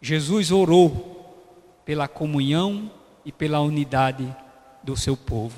Jesus 0.01 0.53
orou 0.53 1.35
pela 1.83 2.07
comunhão 2.07 2.89
e 3.25 3.31
pela 3.31 3.59
unidade 3.59 4.33
do 4.83 4.97
seu 4.97 5.15
povo. 5.15 5.57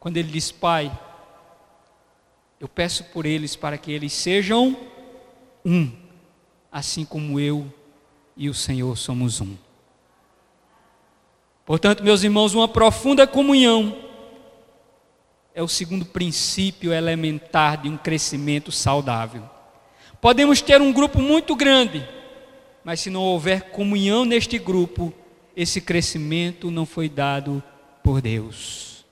Quando 0.00 0.16
ele 0.16 0.32
diz, 0.32 0.50
Pai, 0.50 0.90
eu 2.58 2.68
peço 2.68 3.04
por 3.04 3.26
eles 3.26 3.54
para 3.54 3.76
que 3.76 3.92
eles 3.92 4.12
sejam 4.12 4.76
um, 5.64 5.92
assim 6.70 7.04
como 7.04 7.38
eu 7.38 7.72
e 8.36 8.48
o 8.48 8.54
Senhor 8.54 8.96
somos 8.96 9.40
um. 9.40 9.56
Portanto, 11.64 12.02
meus 12.02 12.22
irmãos, 12.24 12.54
uma 12.54 12.66
profunda 12.66 13.26
comunhão 13.26 13.96
é 15.54 15.62
o 15.62 15.68
segundo 15.68 16.04
princípio 16.04 16.92
elementar 16.92 17.80
de 17.80 17.88
um 17.88 17.96
crescimento 17.96 18.72
saudável. 18.72 19.48
Podemos 20.20 20.60
ter 20.60 20.80
um 20.80 20.92
grupo 20.92 21.20
muito 21.20 21.54
grande, 21.54 22.06
mas 22.84 23.00
se 23.00 23.10
não 23.10 23.22
houver 23.22 23.70
comunhão 23.70 24.24
neste 24.24 24.58
grupo, 24.58 25.12
esse 25.56 25.80
crescimento 25.80 26.70
não 26.70 26.86
foi 26.86 27.08
dado 27.08 27.62
por 28.02 28.20
Deus. 28.20 29.04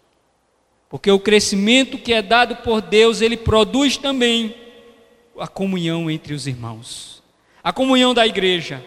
Porque 0.89 1.11
o 1.11 1.21
crescimento 1.21 1.99
que 1.99 2.13
é 2.13 2.21
dado 2.21 2.57
por 2.57 2.81
Deus, 2.81 3.21
ele 3.21 3.37
produz 3.37 3.97
também 3.97 4.55
a 5.39 5.47
comunhão 5.47 6.11
entre 6.11 6.35
os 6.35 6.47
irmãos, 6.47 7.23
a 7.63 7.73
comunhão 7.73 8.13
da 8.13 8.27
igreja, 8.27 8.85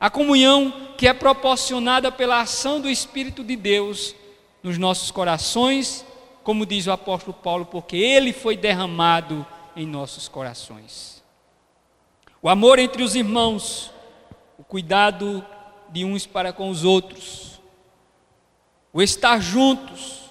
a 0.00 0.08
comunhão 0.08 0.72
que 0.96 1.06
é 1.06 1.12
proporcionada 1.12 2.10
pela 2.10 2.40
ação 2.40 2.80
do 2.80 2.88
Espírito 2.88 3.44
de 3.44 3.56
Deus 3.56 4.14
nos 4.62 4.78
nossos 4.78 5.10
corações 5.10 6.04
como 6.48 6.64
diz 6.64 6.86
o 6.86 6.92
apóstolo 6.92 7.34
Paulo, 7.34 7.66
porque 7.66 7.94
ele 7.94 8.32
foi 8.32 8.56
derramado 8.56 9.44
em 9.76 9.86
nossos 9.86 10.28
corações. 10.28 11.22
O 12.40 12.48
amor 12.48 12.78
entre 12.78 13.02
os 13.02 13.14
irmãos, 13.14 13.90
o 14.58 14.64
cuidado 14.64 15.44
de 15.90 16.06
uns 16.06 16.24
para 16.24 16.50
com 16.50 16.70
os 16.70 16.84
outros, 16.84 17.57
o 18.98 19.02
estar 19.02 19.40
juntos, 19.40 20.24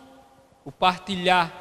o 0.66 0.72
partilhar, 0.74 1.54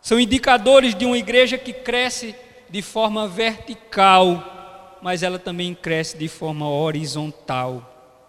são 0.00 0.18
indicadores 0.18 0.94
de 0.94 1.04
uma 1.04 1.18
igreja 1.18 1.58
que 1.58 1.74
cresce 1.74 2.34
de 2.70 2.80
forma 2.80 3.28
vertical, 3.28 4.96
mas 5.02 5.22
ela 5.22 5.38
também 5.38 5.74
cresce 5.74 6.16
de 6.16 6.26
forma 6.26 6.66
horizontal. 6.70 8.24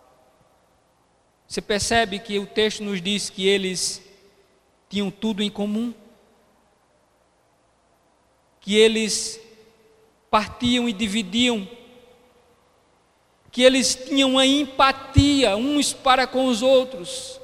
Você 1.48 1.62
percebe 1.62 2.20
que 2.20 2.38
o 2.38 2.46
texto 2.46 2.84
nos 2.84 3.02
diz 3.02 3.30
que 3.30 3.48
eles 3.48 4.04
tinham 4.90 5.10
tudo 5.10 5.42
em 5.42 5.50
comum, 5.50 5.94
que 8.60 8.76
eles 8.76 9.40
partiam 10.30 10.90
e 10.90 10.92
dividiam, 10.92 11.66
que 13.50 13.64
eles 13.64 13.96
tinham 13.96 14.32
uma 14.32 14.46
empatia 14.46 15.56
uns 15.56 15.94
para 15.94 16.28
com 16.28 16.48
os 16.48 16.62
outros. 16.62 17.40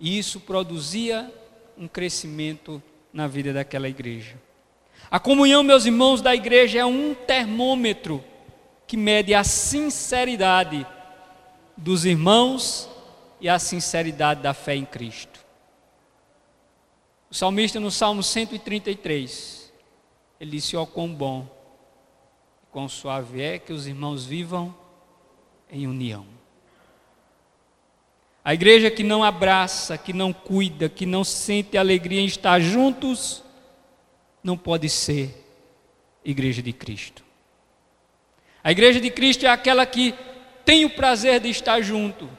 E 0.00 0.18
isso 0.18 0.40
produzia 0.40 1.30
um 1.76 1.86
crescimento 1.86 2.82
na 3.12 3.26
vida 3.26 3.52
daquela 3.52 3.88
igreja. 3.88 4.40
A 5.10 5.20
comunhão, 5.20 5.62
meus 5.62 5.84
irmãos, 5.84 6.22
da 6.22 6.34
igreja 6.34 6.78
é 6.78 6.84
um 6.84 7.14
termômetro 7.14 8.24
que 8.86 8.96
mede 8.96 9.34
a 9.34 9.44
sinceridade 9.44 10.86
dos 11.76 12.04
irmãos 12.04 12.88
e 13.40 13.48
a 13.48 13.58
sinceridade 13.58 14.42
da 14.42 14.54
fé 14.54 14.74
em 14.74 14.84
Cristo. 14.84 15.40
O 17.30 17.34
salmista 17.34 17.78
no 17.78 17.90
Salmo 17.90 18.22
133, 18.22 19.72
ele 20.40 20.50
disse: 20.52 20.76
Ó, 20.76 20.82
oh, 20.82 20.86
quão 20.86 21.14
bom 21.14 21.46
e 22.62 22.66
quão 22.72 22.88
suave 22.88 23.40
é 23.40 23.58
que 23.58 23.72
os 23.72 23.86
irmãos 23.86 24.24
vivam 24.24 24.74
em 25.70 25.86
união. 25.86 26.39
A 28.44 28.54
igreja 28.54 28.90
que 28.90 29.02
não 29.02 29.22
abraça, 29.22 29.98
que 29.98 30.12
não 30.12 30.32
cuida, 30.32 30.88
que 30.88 31.04
não 31.04 31.22
sente 31.22 31.76
alegria 31.76 32.20
em 32.20 32.26
estar 32.26 32.58
juntos, 32.60 33.42
não 34.42 34.56
pode 34.56 34.88
ser 34.88 35.46
igreja 36.24 36.62
de 36.62 36.72
Cristo. 36.72 37.22
A 38.64 38.70
igreja 38.70 39.00
de 39.00 39.10
Cristo 39.10 39.44
é 39.44 39.48
aquela 39.48 39.84
que 39.84 40.14
tem 40.64 40.84
o 40.84 40.90
prazer 40.90 41.40
de 41.40 41.48
estar 41.50 41.80
junto, 41.82 42.30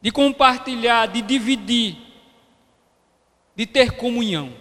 de 0.00 0.10
compartilhar, 0.10 1.06
de 1.06 1.22
dividir, 1.22 1.96
de 3.54 3.66
ter 3.66 3.92
comunhão. 3.92 4.52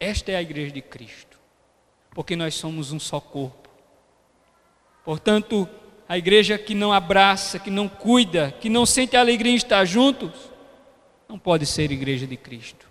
Esta 0.00 0.32
é 0.32 0.36
a 0.36 0.42
igreja 0.42 0.72
de 0.72 0.82
Cristo, 0.82 1.38
porque 2.10 2.34
nós 2.34 2.54
somos 2.54 2.92
um 2.92 2.98
só 2.98 3.20
corpo. 3.20 3.68
Portanto, 5.04 5.68
a 6.08 6.16
igreja 6.16 6.56
que 6.56 6.74
não 6.74 6.90
abraça, 6.90 7.58
que 7.58 7.70
não 7.70 7.86
cuida, 7.86 8.54
que 8.58 8.70
não 8.70 8.86
sente 8.86 9.14
a 9.14 9.20
alegria 9.20 9.52
em 9.52 9.56
estar 9.56 9.84
juntos, 9.84 10.30
não 11.28 11.38
pode 11.38 11.66
ser 11.66 11.92
igreja 11.92 12.26
de 12.26 12.36
Cristo. 12.36 12.88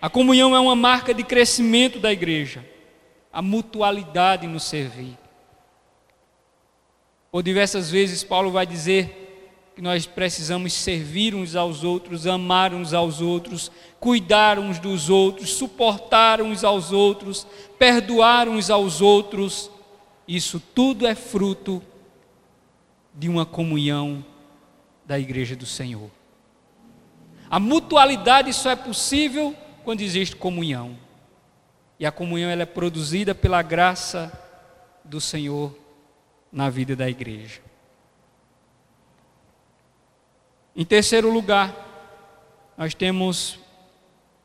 A 0.00 0.10
comunhão 0.10 0.54
é 0.54 0.60
uma 0.60 0.76
marca 0.76 1.14
de 1.14 1.24
crescimento 1.24 1.98
da 1.98 2.12
igreja, 2.12 2.64
a 3.32 3.40
mutualidade 3.40 4.46
no 4.46 4.60
servir. 4.60 5.16
Por 7.32 7.42
diversas 7.42 7.90
vezes, 7.90 8.22
Paulo 8.22 8.50
vai 8.50 8.66
dizer 8.66 9.72
que 9.74 9.80
nós 9.80 10.04
precisamos 10.04 10.74
servir 10.74 11.34
uns 11.34 11.56
aos 11.56 11.82
outros, 11.82 12.26
amar 12.26 12.74
uns 12.74 12.92
aos 12.92 13.22
outros, 13.22 13.72
cuidar 13.98 14.58
uns 14.58 14.78
dos 14.78 15.08
outros, 15.08 15.50
suportar 15.50 16.42
uns 16.42 16.62
aos 16.62 16.92
outros, 16.92 17.46
perdoar 17.78 18.48
uns 18.48 18.68
aos 18.68 19.00
outros. 19.00 19.70
Isso 20.26 20.60
tudo 20.74 21.06
é 21.06 21.14
fruto 21.14 21.82
de 23.18 23.28
uma 23.28 23.44
comunhão 23.44 24.24
da 25.04 25.18
igreja 25.18 25.56
do 25.56 25.66
Senhor. 25.66 26.08
A 27.50 27.58
mutualidade 27.58 28.52
só 28.54 28.70
é 28.70 28.76
possível 28.76 29.56
quando 29.82 30.02
existe 30.02 30.36
comunhão. 30.36 30.96
E 31.98 32.06
a 32.06 32.12
comunhão 32.12 32.48
ela 32.48 32.62
é 32.62 32.66
produzida 32.66 33.34
pela 33.34 33.60
graça 33.60 34.32
do 35.04 35.20
Senhor 35.20 35.76
na 36.52 36.70
vida 36.70 36.94
da 36.94 37.10
igreja. 37.10 37.60
Em 40.76 40.84
terceiro 40.84 41.28
lugar, 41.32 41.74
nós 42.76 42.94
temos 42.94 43.58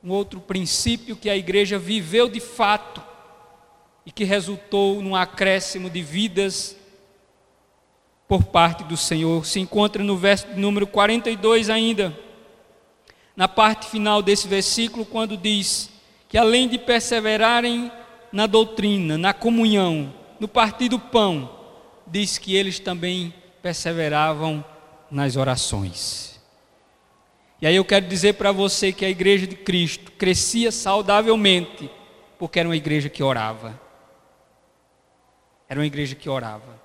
um 0.04 0.10
outro 0.10 0.42
princípio 0.42 1.16
que 1.16 1.30
a 1.30 1.38
igreja 1.38 1.78
viveu 1.78 2.28
de 2.28 2.40
fato 2.40 3.04
e 4.04 4.12
que 4.12 4.24
resultou 4.24 5.00
num 5.00 5.16
acréscimo 5.16 5.92
de 5.92 6.02
vidas 6.02 6.76
por 8.34 8.46
parte 8.46 8.84
do 8.84 8.98
Senhor. 8.98 9.46
Se 9.46 9.60
encontra 9.60 10.04
no 10.04 10.18
verso 10.18 10.48
número 10.56 10.88
42 10.88 11.70
ainda, 11.70 12.18
na 13.36 13.48
parte 13.48 13.86
final 13.86 14.24
desse 14.24 14.48
versículo, 14.48 15.06
quando 15.06 15.38
diz 15.38 15.92
que 16.28 16.36
além 16.36 16.68
de 16.68 16.80
perseverarem 16.80 17.92
na 18.32 18.48
doutrina, 18.48 19.20
na 19.20 19.36
comunhão, 19.36 20.12
no 20.40 20.48
partir 20.48 20.90
do 20.90 20.98
pão, 20.98 21.48
diz 22.08 22.40
que 22.40 22.56
eles 22.56 22.80
também 22.80 23.32
perseveravam 23.62 24.66
nas 25.12 25.36
orações. 25.36 26.42
E 27.62 27.68
aí 27.68 27.76
eu 27.76 27.86
quero 27.86 28.08
dizer 28.08 28.34
para 28.34 28.52
você 28.52 28.92
que 28.92 29.06
a 29.06 29.10
igreja 29.12 29.46
de 29.46 29.58
Cristo 29.58 30.12
crescia 30.12 30.72
saudavelmente, 30.72 31.88
porque 32.40 32.60
era 32.60 32.68
uma 32.68 32.76
igreja 32.76 33.10
que 33.10 33.22
orava. 33.22 33.80
Era 35.70 35.80
uma 35.80 35.86
igreja 35.86 36.16
que 36.16 36.28
orava. 36.28 36.82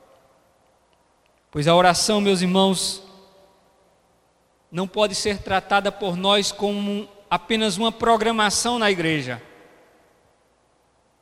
Pois 1.51 1.67
a 1.67 1.75
oração, 1.75 2.21
meus 2.21 2.43
irmãos, 2.43 3.03
não 4.71 4.87
pode 4.87 5.15
ser 5.15 5.39
tratada 5.39 5.91
por 5.91 6.17
nós 6.17 6.53
como 6.53 7.09
apenas 7.31 7.77
uma 7.77 7.91
programação 7.91 8.79
na 8.79 8.91
igreja. 8.91 9.43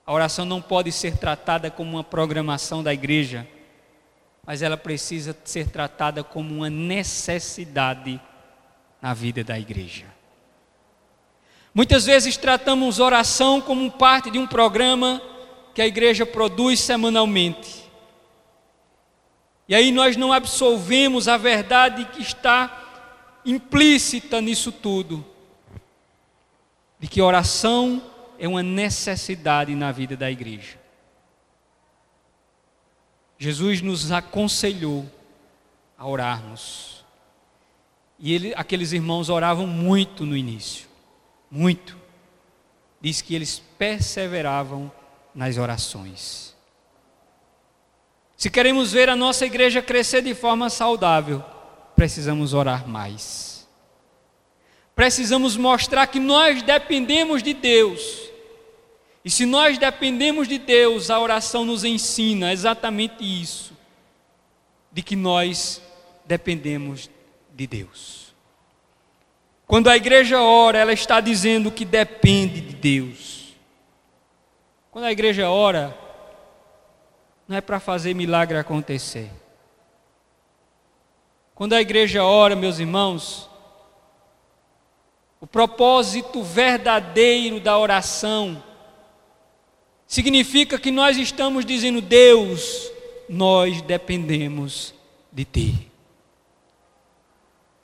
A 0.05 0.13
oração 0.13 0.45
não 0.45 0.61
pode 0.61 0.93
ser 0.93 1.17
tratada 1.17 1.71
como 1.71 1.93
uma 1.93 2.05
programação 2.05 2.83
da 2.83 2.93
igreja 2.93 3.47
mas 4.47 4.63
ela 4.63 4.77
precisa 4.77 5.37
ser 5.45 5.69
tratada 5.69 6.23
como 6.23 6.55
uma 6.55 6.71
necessidade 6.71 8.21
na 9.03 9.13
vida 9.13 9.43
da 9.43 9.59
igreja. 9.59 10.07
Muitas 11.75 12.07
vezes 12.07 12.37
tratamos 12.37 13.01
oração 13.01 13.61
como 13.61 13.91
parte 13.91 14.31
de 14.31 14.39
um 14.39 14.47
programa 14.47 15.21
que 15.75 15.83
a 15.83 15.87
igreja 15.87 16.25
produz 16.25 16.79
semanalmente. 16.79 17.86
E 19.69 19.75
aí 19.75 19.91
nós 19.91 20.17
não 20.17 20.33
absolvemos 20.33 21.27
a 21.29 21.37
verdade 21.37 22.05
que 22.07 22.23
está 22.23 22.85
implícita 23.45 24.41
nisso 24.41 24.71
tudo, 24.73 25.25
de 26.99 27.09
que 27.09 27.21
oração 27.21 28.03
é 28.39 28.49
uma 28.49 28.63
necessidade 28.63 29.75
na 29.75 29.93
vida 29.93 30.17
da 30.17 30.31
igreja. 30.31 30.79
Jesus 33.39 33.83
nos 33.83 34.11
aconselhou 34.11 35.11
a 35.99 36.07
orarmos. 36.07 37.05
E 38.19 38.33
ele, 38.33 38.55
aqueles 38.57 38.93
irmãos 38.93 39.29
oravam 39.29 39.67
muito 39.67 40.25
no 40.25 40.37
início, 40.37 40.89
muito. 41.51 41.97
Diz 43.01 43.21
que 43.21 43.35
eles 43.35 43.63
perseveravam 43.79 44.91
nas 45.35 45.59
orações. 45.59 46.56
Se 48.37 48.51
queremos 48.51 48.93
ver 48.93 49.09
a 49.09 49.17
nossa 49.17 49.47
igreja 49.47 49.81
crescer 49.81 50.23
de 50.23 50.35
forma 50.35 50.69
saudável, 50.69 51.43
precisamos 51.95 52.53
orar 52.53 52.87
mais. 52.87 53.67
Precisamos 54.95 55.57
mostrar 55.57 56.07
que 56.07 56.21
nós 56.21 56.63
dependemos 56.63 57.43
de 57.43 57.55
Deus 57.55 58.27
e 59.27 59.31
se 59.31 59.45
nós 59.45 59.77
dependemos 59.77 60.47
de 60.47 60.57
Deus, 60.57 61.11
a 61.11 61.19
oração 61.19 61.65
nos 61.65 61.83
ensina 61.83 62.53
exatamente 62.53 63.25
isso, 63.25 63.77
de 64.93 65.03
que 65.03 65.17
nós 65.17 65.83
dependemos 66.25 67.11
de 67.53 67.67
Deus. 67.67 68.33
Quando 69.67 69.91
a 69.91 69.97
igreja 69.97 70.41
ora, 70.41 70.79
ela 70.79 70.93
está 70.93 71.21
dizendo 71.21 71.73
que 71.73 71.85
depende 71.85 72.61
de 72.61 72.75
Deus. 72.77 73.57
Quando 74.93 75.07
a 75.07 75.11
igreja 75.11 75.51
ora, 75.51 75.99
não 77.49 77.57
é 77.57 77.61
para 77.61 77.79
fazer 77.79 78.15
milagre 78.15 78.59
acontecer. 78.59 79.31
Quando 81.55 81.73
a 81.73 81.81
igreja 81.81 82.23
ora, 82.23 82.55
meus 82.55 82.79
irmãos, 82.79 83.49
o 85.41 85.47
propósito 85.47 86.43
verdadeiro 86.43 87.61
da 87.61 87.79
oração 87.79 88.63
significa 90.07 90.79
que 90.79 90.91
nós 90.91 91.17
estamos 91.17 91.65
dizendo: 91.65 92.01
Deus, 92.01 92.91
nós 93.29 93.81
dependemos 93.81 94.95
de 95.33 95.45
Ti. 95.45 95.93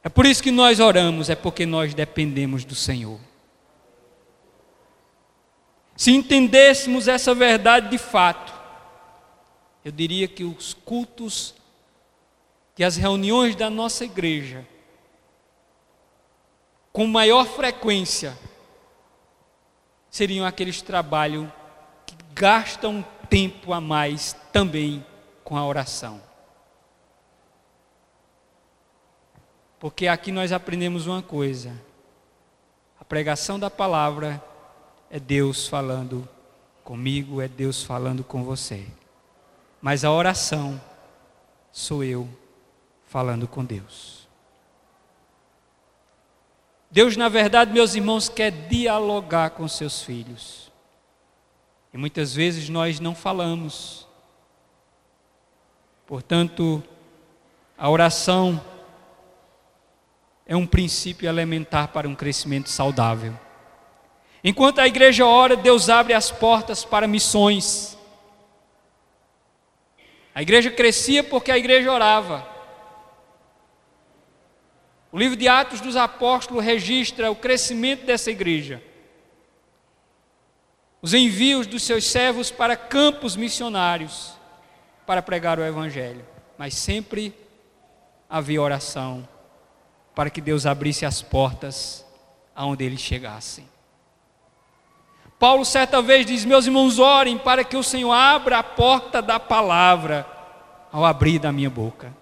É 0.05 0.09
por 0.09 0.27
isso 0.27 0.42
que 0.42 0.51
nós 0.51 0.81
oramos, 0.81 1.31
é 1.31 1.37
porque 1.37 1.64
nós 1.64 1.94
dependemos 1.94 2.64
do 2.64 2.75
Senhor. 2.75 3.20
Se 5.96 6.11
entendêssemos 6.11 7.07
essa 7.07 7.35
verdade 7.35 7.88
de 7.88 7.98
fato, 7.98 8.53
eu 9.85 9.90
diria 9.92 10.29
que 10.29 10.45
os 10.45 10.75
cultos, 10.75 11.55
que 12.75 12.85
as 12.85 12.97
reuniões 12.97 13.57
da 13.57 13.68
nossa 13.68 14.05
igreja, 14.05 14.66
com 16.92 17.07
maior 17.07 17.47
frequência, 17.47 18.38
seriam 20.11 20.47
aqueles 20.47 20.83
trabalhos 20.83 21.49
gastam 22.35 23.05
tempo 23.29 23.73
a 23.73 23.81
mais 23.81 24.35
também 24.53 25.05
com 25.45 25.57
a 25.57 25.66
oração. 25.66 26.21
Porque 29.79 30.07
aqui 30.07 30.31
nós 30.31 30.53
aprendemos 30.53 31.07
uma 31.07 31.23
coisa: 31.23 31.73
a 33.01 33.05
pregação 33.05 33.59
da 33.59 33.71
palavra 33.71 34.42
é 35.11 35.18
Deus 35.18 35.66
falando 35.66 36.29
comigo, 36.85 37.40
é 37.40 37.49
Deus 37.49 37.83
falando 37.83 38.23
com 38.23 38.45
você. 38.45 38.87
Mas 39.83 40.05
a 40.05 40.12
oração 40.12 40.81
sou 41.73 42.05
eu 42.05 42.29
falando 43.05 43.49
com 43.49 43.64
Deus. 43.64 44.29
Deus, 46.88 47.16
na 47.16 47.29
verdade, 47.29 47.73
meus 47.73 47.95
irmãos, 47.95 48.29
quer 48.29 48.51
dialogar 48.51 49.51
com 49.51 49.66
seus 49.66 50.03
filhos. 50.03 50.71
E 51.92 51.99
muitas 51.99 52.33
vezes 52.35 52.68
nós 52.68 53.01
não 53.01 53.14
falamos. 53.14 54.07
Portanto, 56.07 56.83
a 57.77 57.90
oração 57.90 58.62
é 60.47 60.55
um 60.55 60.66
princípio 60.66 61.29
elementar 61.29 61.88
para 61.88 62.09
um 62.09 62.14
crescimento 62.14 62.68
saudável. 62.68 63.38
Enquanto 64.45 64.81
a 64.81 64.87
igreja 64.87 65.27
ora, 65.27 65.57
Deus 65.57 65.88
abre 65.88 66.14
as 66.14 66.31
portas 66.31 66.85
para 66.85 67.09
missões. 67.09 67.97
A 70.35 70.42
igreja 70.42 70.71
crescia 70.71 71.23
porque 71.23 71.51
a 71.51 71.59
igreja 71.59 71.92
orava. 71.92 72.49
O 75.11 75.18
livro 75.18 75.37
de 75.37 75.47
Atos 75.47 75.81
dos 75.81 75.97
Apóstolos 75.97 76.64
registra 76.64 77.31
o 77.31 77.37
crescimento 77.37 78.05
dessa 78.07 78.31
igreja 78.31 78.83
os 81.03 81.12
envios 81.12 81.66
dos 81.66 81.83
seus 81.83 82.05
servos 82.05 82.53
para 82.53 82.77
campos 82.77 83.35
missionários 83.35 84.35
para 85.05 85.21
pregar 85.21 85.59
o 85.59 85.64
Evangelho. 85.64 86.25
Mas 86.57 86.75
sempre 86.75 87.35
havia 88.31 88.62
oração 88.62 89.29
para 90.14 90.31
que 90.31 90.40
Deus 90.40 90.64
abrisse 90.64 91.05
as 91.05 91.21
portas 91.21 92.07
aonde 92.55 92.85
eles 92.85 93.01
chegassem. 93.01 93.68
Paulo 95.42 95.64
certa 95.64 96.00
vez 96.00 96.24
diz: 96.24 96.44
Meus 96.44 96.66
irmãos, 96.66 97.00
orem 97.00 97.37
para 97.37 97.64
que 97.64 97.76
o 97.76 97.83
Senhor 97.83 98.12
abra 98.12 98.61
a 98.61 98.62
porta 98.62 99.20
da 99.20 99.40
palavra 99.40 100.24
ao 100.92 101.05
abrir 101.05 101.40
da 101.40 101.50
minha 101.50 101.68
boca. 101.68 102.14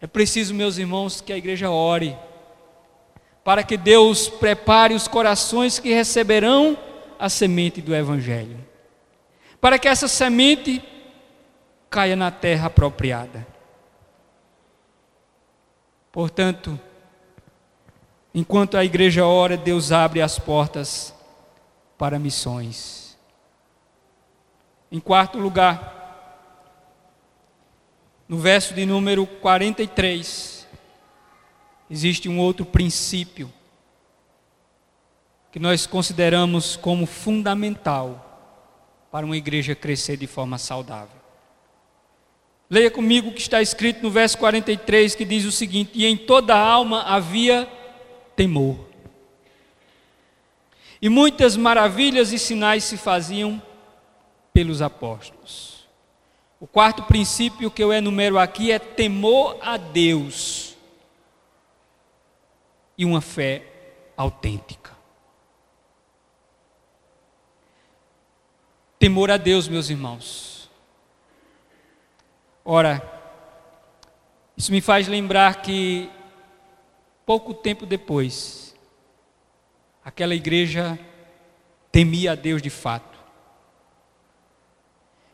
É 0.00 0.06
preciso, 0.06 0.54
meus 0.54 0.78
irmãos, 0.78 1.20
que 1.20 1.34
a 1.34 1.36
igreja 1.36 1.68
ore 1.68 2.16
para 3.44 3.62
que 3.62 3.76
Deus 3.76 4.26
prepare 4.26 4.94
os 4.94 5.06
corações 5.06 5.78
que 5.78 5.92
receberão 5.92 6.78
a 7.18 7.28
semente 7.28 7.82
do 7.82 7.94
Evangelho, 7.94 8.56
para 9.60 9.78
que 9.78 9.86
essa 9.86 10.08
semente 10.08 10.82
caia 11.90 12.16
na 12.16 12.30
terra 12.30 12.68
apropriada. 12.68 13.46
Portanto, 16.10 16.80
enquanto 18.34 18.78
a 18.78 18.84
igreja 18.84 19.26
ora, 19.26 19.58
Deus 19.58 19.92
abre 19.92 20.22
as 20.22 20.38
portas 20.38 21.12
para 21.98 22.18
missões. 22.18 23.16
Em 24.90 25.00
quarto 25.00 25.38
lugar, 25.38 25.94
no 28.28 28.38
verso 28.38 28.74
de 28.74 28.86
número 28.86 29.26
43, 29.26 30.66
existe 31.90 32.28
um 32.28 32.38
outro 32.38 32.64
princípio 32.64 33.52
que 35.52 35.58
nós 35.58 35.86
consideramos 35.86 36.76
como 36.76 37.06
fundamental 37.06 38.20
para 39.10 39.24
uma 39.24 39.36
igreja 39.36 39.74
crescer 39.74 40.16
de 40.16 40.26
forma 40.26 40.58
saudável. 40.58 41.22
Leia 42.68 42.90
comigo 42.90 43.28
o 43.28 43.32
que 43.32 43.40
está 43.40 43.62
escrito 43.62 44.02
no 44.02 44.10
verso 44.10 44.36
43, 44.38 45.14
que 45.14 45.24
diz 45.24 45.44
o 45.44 45.52
seguinte: 45.52 45.92
E 45.94 46.06
em 46.06 46.16
toda 46.16 46.56
alma 46.56 47.02
havia 47.02 47.68
temor. 48.34 48.93
E 51.04 51.08
muitas 51.10 51.54
maravilhas 51.54 52.32
e 52.32 52.38
sinais 52.38 52.82
se 52.82 52.96
faziam 52.96 53.60
pelos 54.54 54.80
apóstolos. 54.80 55.86
O 56.58 56.66
quarto 56.66 57.02
princípio 57.02 57.70
que 57.70 57.84
eu 57.84 57.92
enumero 57.92 58.38
aqui 58.38 58.72
é 58.72 58.78
temor 58.78 59.58
a 59.60 59.76
Deus 59.76 60.74
e 62.96 63.04
uma 63.04 63.20
fé 63.20 63.66
autêntica. 64.16 64.92
Temor 68.98 69.30
a 69.30 69.36
Deus, 69.36 69.68
meus 69.68 69.90
irmãos. 69.90 70.70
Ora, 72.64 73.02
isso 74.56 74.72
me 74.72 74.80
faz 74.80 75.06
lembrar 75.06 75.60
que 75.60 76.10
pouco 77.26 77.52
tempo 77.52 77.84
depois, 77.84 78.63
aquela 80.04 80.34
igreja 80.34 80.98
temia 81.90 82.32
a 82.32 82.34
Deus 82.34 82.60
de 82.60 82.70
fato. 82.70 83.18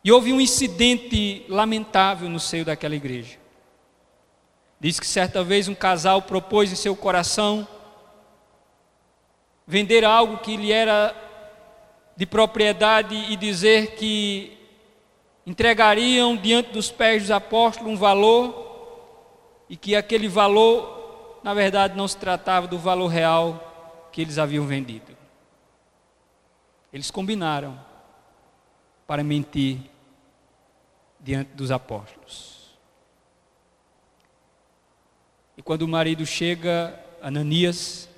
E 0.04 0.12
houve 0.12 0.32
um 0.32 0.40
incidente 0.40 1.44
lamentável 1.48 2.28
no 2.28 2.38
seio 2.38 2.64
daquela 2.64 2.94
igreja. 2.94 3.38
Diz 4.78 4.98
que 4.98 5.06
certa 5.06 5.42
vez 5.42 5.68
um 5.68 5.74
casal 5.74 6.22
propôs 6.22 6.72
em 6.72 6.76
seu 6.76 6.96
coração 6.96 7.66
vender 9.66 10.04
algo 10.04 10.38
que 10.38 10.56
lhe 10.56 10.72
era 10.72 11.14
de 12.16 12.24
propriedade 12.24 13.14
e 13.14 13.36
dizer 13.36 13.94
que 13.96 14.56
entregariam 15.46 16.36
diante 16.36 16.70
dos 16.70 16.90
pés 16.90 17.22
dos 17.22 17.30
apóstolos 17.30 17.92
um 17.92 17.96
valor 17.96 18.68
e 19.68 19.76
que 19.76 19.94
aquele 19.94 20.28
valor, 20.28 21.40
na 21.42 21.54
verdade, 21.54 21.96
não 21.96 22.08
se 22.08 22.16
tratava 22.16 22.66
do 22.66 22.78
valor 22.78 23.08
real 23.08 23.69
que 24.12 24.20
eles 24.20 24.38
haviam 24.38 24.66
vendido. 24.66 25.16
Eles 26.92 27.10
combinaram 27.10 27.78
para 29.06 29.22
mentir 29.22 29.78
diante 31.18 31.52
dos 31.52 31.70
apóstolos. 31.70 32.70
E 35.56 35.62
quando 35.62 35.82
o 35.82 35.88
marido 35.88 36.24
chega, 36.24 36.98
Ananias, 37.20 38.08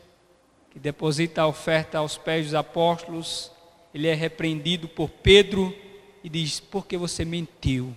que 0.70 0.78
deposita 0.78 1.42
a 1.42 1.46
oferta 1.46 1.98
aos 1.98 2.16
pés 2.16 2.46
dos 2.46 2.54
apóstolos, 2.54 3.50
ele 3.92 4.06
é 4.06 4.14
repreendido 4.14 4.88
por 4.88 5.10
Pedro 5.10 5.76
e 6.22 6.28
diz: 6.28 6.60
Por 6.60 6.86
que 6.86 6.96
você 6.96 7.24
mentiu? 7.24 7.94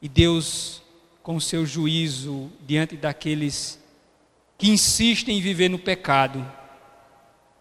E 0.00 0.08
Deus, 0.08 0.82
com 1.22 1.40
seu 1.40 1.66
juízo 1.66 2.52
diante 2.60 2.96
daqueles 2.96 3.82
que 4.58 4.68
insistem 4.68 5.38
em 5.38 5.40
viver 5.40 5.70
no 5.70 5.78
pecado, 5.78 6.44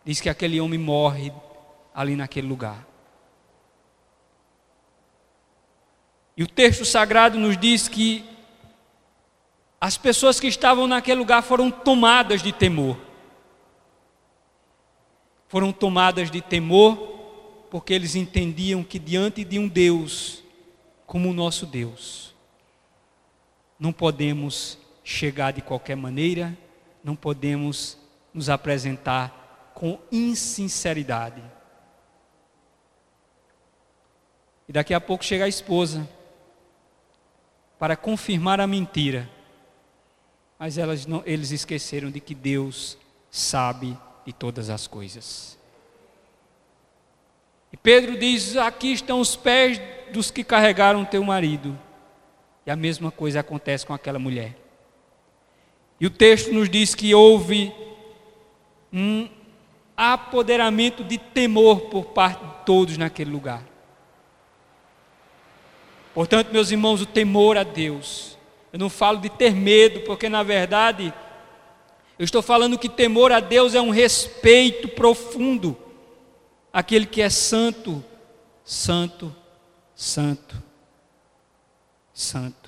diz 0.03 0.19
que 0.19 0.29
aquele 0.29 0.59
homem 0.59 0.79
morre 0.79 1.31
ali 1.93 2.15
naquele 2.15 2.47
lugar. 2.47 2.85
E 6.35 6.43
o 6.43 6.47
texto 6.47 6.83
sagrado 6.83 7.39
nos 7.39 7.57
diz 7.57 7.87
que 7.87 8.25
as 9.79 9.97
pessoas 9.97 10.39
que 10.39 10.47
estavam 10.47 10.87
naquele 10.87 11.19
lugar 11.19 11.41
foram 11.41 11.71
tomadas 11.71 12.41
de 12.43 12.51
temor 12.51 12.97
foram 15.47 15.71
tomadas 15.71 16.29
de 16.29 16.41
temor, 16.41 16.97
porque 17.71 17.93
eles 17.93 18.15
entendiam 18.15 18.83
que 18.83 18.99
diante 18.99 19.43
de 19.43 19.57
um 19.57 19.67
Deus 19.67 20.43
como 21.05 21.29
o 21.29 21.33
nosso 21.33 21.65
Deus, 21.65 22.35
não 23.79 23.93
podemos 23.93 24.77
chegar 25.05 25.53
de 25.53 25.61
qualquer 25.61 25.95
maneira, 25.95 26.57
não 27.03 27.15
podemos 27.15 27.97
nos 28.33 28.49
apresentar 28.49 29.71
com 29.73 29.99
insinceridade. 30.11 31.41
E 34.67 34.73
daqui 34.73 34.93
a 34.93 34.99
pouco 34.99 35.23
chega 35.23 35.45
a 35.45 35.47
esposa 35.47 36.07
para 37.79 37.95
confirmar 37.95 38.59
a 38.59 38.67
mentira. 38.67 39.29
Mas 40.59 40.77
elas 40.77 41.05
não, 41.05 41.21
eles 41.25 41.51
esqueceram 41.51 42.09
de 42.09 42.19
que 42.19 42.33
Deus 42.33 42.97
sabe 43.29 43.97
de 44.25 44.33
todas 44.33 44.69
as 44.69 44.87
coisas. 44.87 45.57
E 47.71 47.77
Pedro 47.77 48.17
diz: 48.17 48.57
Aqui 48.57 48.91
estão 48.91 49.19
os 49.19 49.35
pés 49.35 49.79
dos 50.11 50.31
que 50.31 50.43
carregaram 50.43 51.05
teu 51.05 51.23
marido. 51.23 51.77
E 52.65 52.71
a 52.71 52.75
mesma 52.75 53.11
coisa 53.11 53.39
acontece 53.39 53.85
com 53.85 53.93
aquela 53.93 54.19
mulher. 54.19 54.66
E 55.99 56.05
o 56.05 56.09
texto 56.09 56.53
nos 56.53 56.69
diz 56.69 56.93
que 56.93 57.13
houve 57.13 57.73
um 58.91 59.27
apoderamento 59.95 61.03
de 61.03 61.17
temor 61.17 61.81
por 61.81 62.05
parte 62.05 62.45
de 62.45 62.65
todos 62.65 62.97
naquele 62.97 63.31
lugar. 63.31 63.63
Portanto, 66.13 66.51
meus 66.51 66.71
irmãos, 66.71 67.01
o 67.01 67.05
temor 67.05 67.57
a 67.57 67.63
Deus. 67.63 68.37
Eu 68.71 68.79
não 68.79 68.89
falo 68.89 69.19
de 69.19 69.29
ter 69.29 69.53
medo, 69.53 70.01
porque 70.01 70.29
na 70.29 70.43
verdade 70.43 71.13
eu 72.19 72.23
estou 72.23 72.41
falando 72.41 72.77
que 72.77 72.89
temor 72.89 73.31
a 73.31 73.39
Deus 73.39 73.75
é 73.75 73.81
um 73.81 73.91
respeito 73.91 74.87
profundo. 74.87 75.77
Aquele 76.73 77.05
que 77.05 77.21
é 77.21 77.29
santo, 77.29 78.03
santo, 78.63 79.35
santo, 79.95 80.61
santo. 82.13 82.66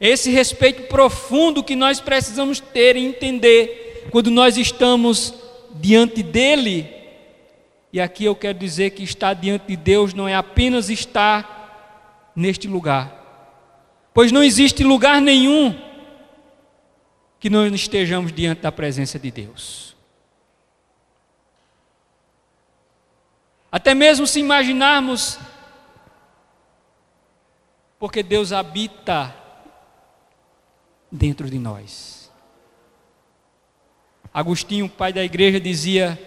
Esse 0.00 0.30
respeito 0.30 0.84
profundo 0.84 1.64
que 1.64 1.74
nós 1.74 2.00
precisamos 2.00 2.60
ter 2.60 2.96
e 2.96 3.04
entender 3.04 4.08
quando 4.10 4.30
nós 4.30 4.56
estamos 4.56 5.34
diante 5.74 6.22
dele. 6.22 6.88
E 7.92 8.00
aqui 8.00 8.24
eu 8.24 8.34
quero 8.36 8.58
dizer 8.58 8.90
que 8.90 9.02
estar 9.02 9.34
diante 9.34 9.66
de 9.68 9.76
Deus 9.76 10.12
não 10.12 10.28
é 10.28 10.34
apenas 10.34 10.90
estar 10.90 12.30
neste 12.34 12.68
lugar, 12.68 14.10
pois 14.12 14.30
não 14.30 14.42
existe 14.42 14.84
lugar 14.84 15.22
nenhum 15.22 15.74
que 17.40 17.48
nós 17.48 17.72
estejamos 17.72 18.30
diante 18.30 18.60
da 18.60 18.70
presença 18.70 19.18
de 19.18 19.30
Deus. 19.30 19.96
Até 23.72 23.94
mesmo 23.94 24.26
se 24.26 24.40
imaginarmos, 24.40 25.38
porque 27.98 28.22
Deus 28.22 28.52
habita 28.52 29.34
dentro 31.16 31.48
de 31.48 31.58
nós. 31.58 32.30
Agostinho, 34.32 34.88
pai 34.88 35.12
da 35.12 35.24
igreja, 35.24 35.58
dizia 35.58 36.18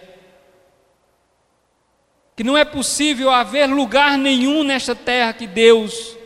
que 2.36 2.44
não 2.44 2.58
é 2.58 2.66
possível 2.66 3.30
haver 3.30 3.68
lugar 3.68 4.18
nenhum 4.18 4.64
nesta 4.64 4.96
terra 4.96 5.34
que 5.34 5.46
Deus 5.46 6.18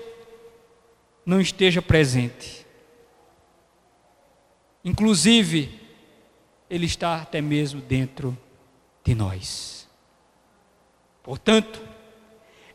não 1.25 1.41
esteja 1.41 1.81
presente. 1.81 2.65
Inclusive, 4.85 5.79
Ele 6.69 6.85
está 6.85 7.21
até 7.21 7.41
mesmo 7.41 7.81
dentro 7.81 8.37
de 9.03 9.15
nós. 9.15 9.87
Portanto, 11.23 11.81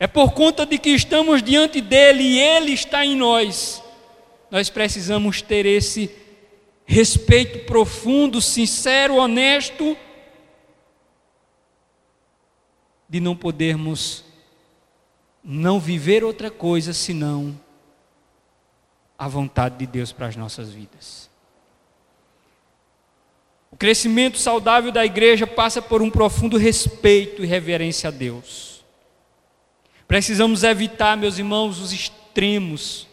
é 0.01 0.07
por 0.07 0.33
conta 0.33 0.65
de 0.65 0.79
que 0.79 0.91
estamos 0.91 1.43
diante 1.43 1.81
dele 1.81 2.23
e 2.23 2.39
ele 2.39 2.73
está 2.73 3.05
em 3.05 3.17
nós, 3.17 3.83
nós 4.51 4.71
precisamos 4.71 5.43
ter 5.43 5.67
esse 5.67 6.11
respeito 6.87 7.67
profundo, 7.67 8.41
sincero, 8.41 9.17
honesto, 9.17 9.97
de 13.09 13.21
não 13.21 13.37
podermos 13.37 14.25
não 15.43 15.81
viver 15.81 16.23
outra 16.23 16.51
coisa 16.51 16.93
senão 16.93 17.59
a 19.19 19.27
vontade 19.27 19.79
de 19.79 19.87
Deus 19.87 20.13
para 20.13 20.27
as 20.27 20.37
nossas 20.37 20.71
vidas. 20.71 21.29
O 23.71 23.77
crescimento 23.77 24.39
saudável 24.39 24.93
da 24.93 25.05
igreja 25.05 25.47
passa 25.47 25.81
por 25.81 26.03
um 26.03 26.11
profundo 26.11 26.57
respeito 26.57 27.43
e 27.43 27.47
reverência 27.47 28.09
a 28.09 28.11
Deus. 28.11 28.85
Precisamos 30.07 30.63
evitar, 30.63 31.17
meus 31.17 31.39
irmãos, 31.39 31.81
os 31.81 31.93
extremos. 31.93 33.08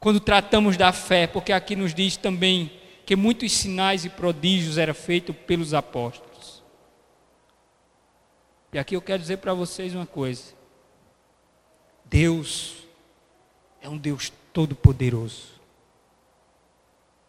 Quando 0.00 0.20
tratamos 0.20 0.76
da 0.76 0.92
fé, 0.92 1.26
porque 1.26 1.52
aqui 1.52 1.74
nos 1.74 1.94
diz 1.94 2.16
também 2.16 2.72
que 3.04 3.16
muitos 3.16 3.52
sinais 3.52 4.04
e 4.04 4.08
prodígios 4.08 4.78
eram 4.78 4.94
feitos 4.94 5.34
pelos 5.34 5.74
apóstolos. 5.74 6.62
E 8.72 8.78
aqui 8.78 8.94
eu 8.94 9.02
quero 9.02 9.20
dizer 9.20 9.38
para 9.38 9.54
vocês 9.54 9.94
uma 9.94 10.06
coisa: 10.06 10.52
Deus 12.04 12.86
é 13.80 13.88
um 13.88 13.96
Deus 13.96 14.32
todo-poderoso, 14.52 15.58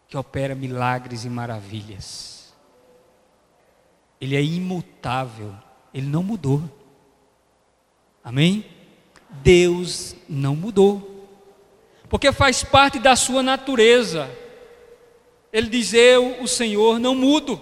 que 0.08 0.18
opera 0.18 0.54
milagres 0.54 1.26
e 1.26 1.30
maravilhas. 1.30 2.54
Ele 4.22 4.36
é 4.36 4.44
imutável, 4.44 5.56
ele 5.94 6.08
não 6.08 6.22
mudou. 6.22 6.62
Amém? 8.22 8.66
Deus 9.30 10.16
não 10.28 10.56
mudou 10.56 11.09
porque 12.10 12.32
faz 12.32 12.64
parte 12.64 13.00
da 13.00 13.16
sua 13.16 13.44
natureza. 13.44 14.30
Ele 15.54 15.70
diz: 15.70 15.94
Eu, 15.94 16.42
o 16.42 16.48
Senhor, 16.48 17.00
não 17.00 17.14
mudo. 17.14 17.62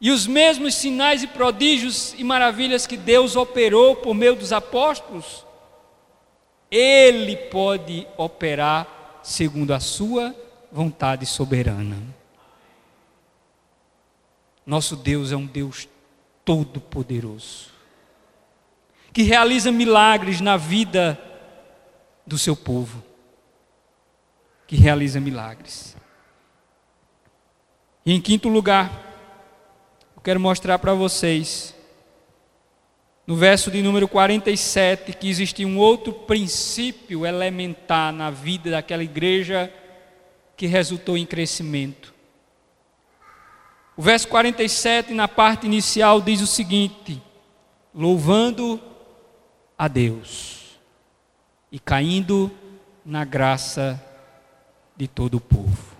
E 0.00 0.10
os 0.10 0.26
mesmos 0.26 0.74
sinais 0.74 1.22
e 1.22 1.26
prodígios 1.26 2.14
e 2.18 2.24
maravilhas 2.24 2.86
que 2.86 2.96
Deus 2.96 3.36
operou 3.36 3.96
por 3.96 4.14
meio 4.14 4.36
dos 4.36 4.52
apóstolos, 4.52 5.44
Ele 6.70 7.36
pode 7.36 8.06
operar 8.16 9.20
segundo 9.22 9.72
a 9.72 9.80
sua 9.80 10.34
vontade 10.70 11.24
soberana. 11.24 11.96
Nosso 14.66 14.96
Deus 14.96 15.32
é 15.32 15.36
um 15.36 15.46
Deus 15.46 15.88
todo-poderoso 16.44 17.75
que 19.16 19.22
realiza 19.22 19.72
milagres 19.72 20.42
na 20.42 20.58
vida 20.58 21.18
do 22.26 22.36
seu 22.36 22.54
povo. 22.54 23.02
Que 24.66 24.76
realiza 24.76 25.18
milagres. 25.18 25.96
E 28.04 28.12
em 28.12 28.20
quinto 28.20 28.50
lugar, 28.50 28.92
eu 30.14 30.20
quero 30.20 30.38
mostrar 30.38 30.78
para 30.78 30.92
vocês, 30.92 31.74
no 33.26 33.36
verso 33.36 33.70
de 33.70 33.80
número 33.80 34.06
47, 34.06 35.14
que 35.14 35.30
existia 35.30 35.66
um 35.66 35.78
outro 35.78 36.12
princípio 36.12 37.24
elementar 37.24 38.12
na 38.12 38.28
vida 38.28 38.70
daquela 38.72 39.02
igreja 39.02 39.72
que 40.58 40.66
resultou 40.66 41.16
em 41.16 41.24
crescimento. 41.24 42.12
O 43.96 44.02
verso 44.02 44.28
47, 44.28 45.14
na 45.14 45.26
parte 45.26 45.64
inicial, 45.64 46.20
diz 46.20 46.42
o 46.42 46.46
seguinte: 46.46 47.22
louvando 47.94 48.78
a 49.76 49.88
Deus 49.88 50.78
e 51.70 51.78
caindo 51.78 52.50
na 53.04 53.24
graça 53.24 54.02
de 54.96 55.06
todo 55.06 55.36
o 55.36 55.40
povo. 55.40 55.96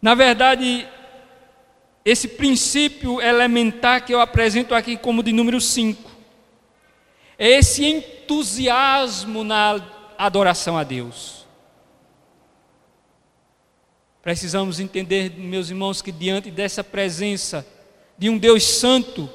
Na 0.00 0.14
verdade, 0.14 0.86
esse 2.04 2.28
princípio 2.28 3.20
elementar 3.20 4.04
que 4.04 4.14
eu 4.14 4.20
apresento 4.20 4.74
aqui 4.74 4.96
como 4.96 5.22
de 5.22 5.32
número 5.32 5.60
5 5.60 6.10
é 7.38 7.48
esse 7.58 7.84
entusiasmo 7.84 9.42
na 9.42 9.80
adoração 10.16 10.78
a 10.78 10.84
Deus. 10.84 11.46
Precisamos 14.22 14.78
entender, 14.78 15.32
meus 15.36 15.68
irmãos, 15.68 16.00
que 16.00 16.12
diante 16.12 16.50
dessa 16.50 16.84
presença 16.84 17.66
de 18.16 18.30
um 18.30 18.38
Deus 18.38 18.62
santo, 18.62 19.28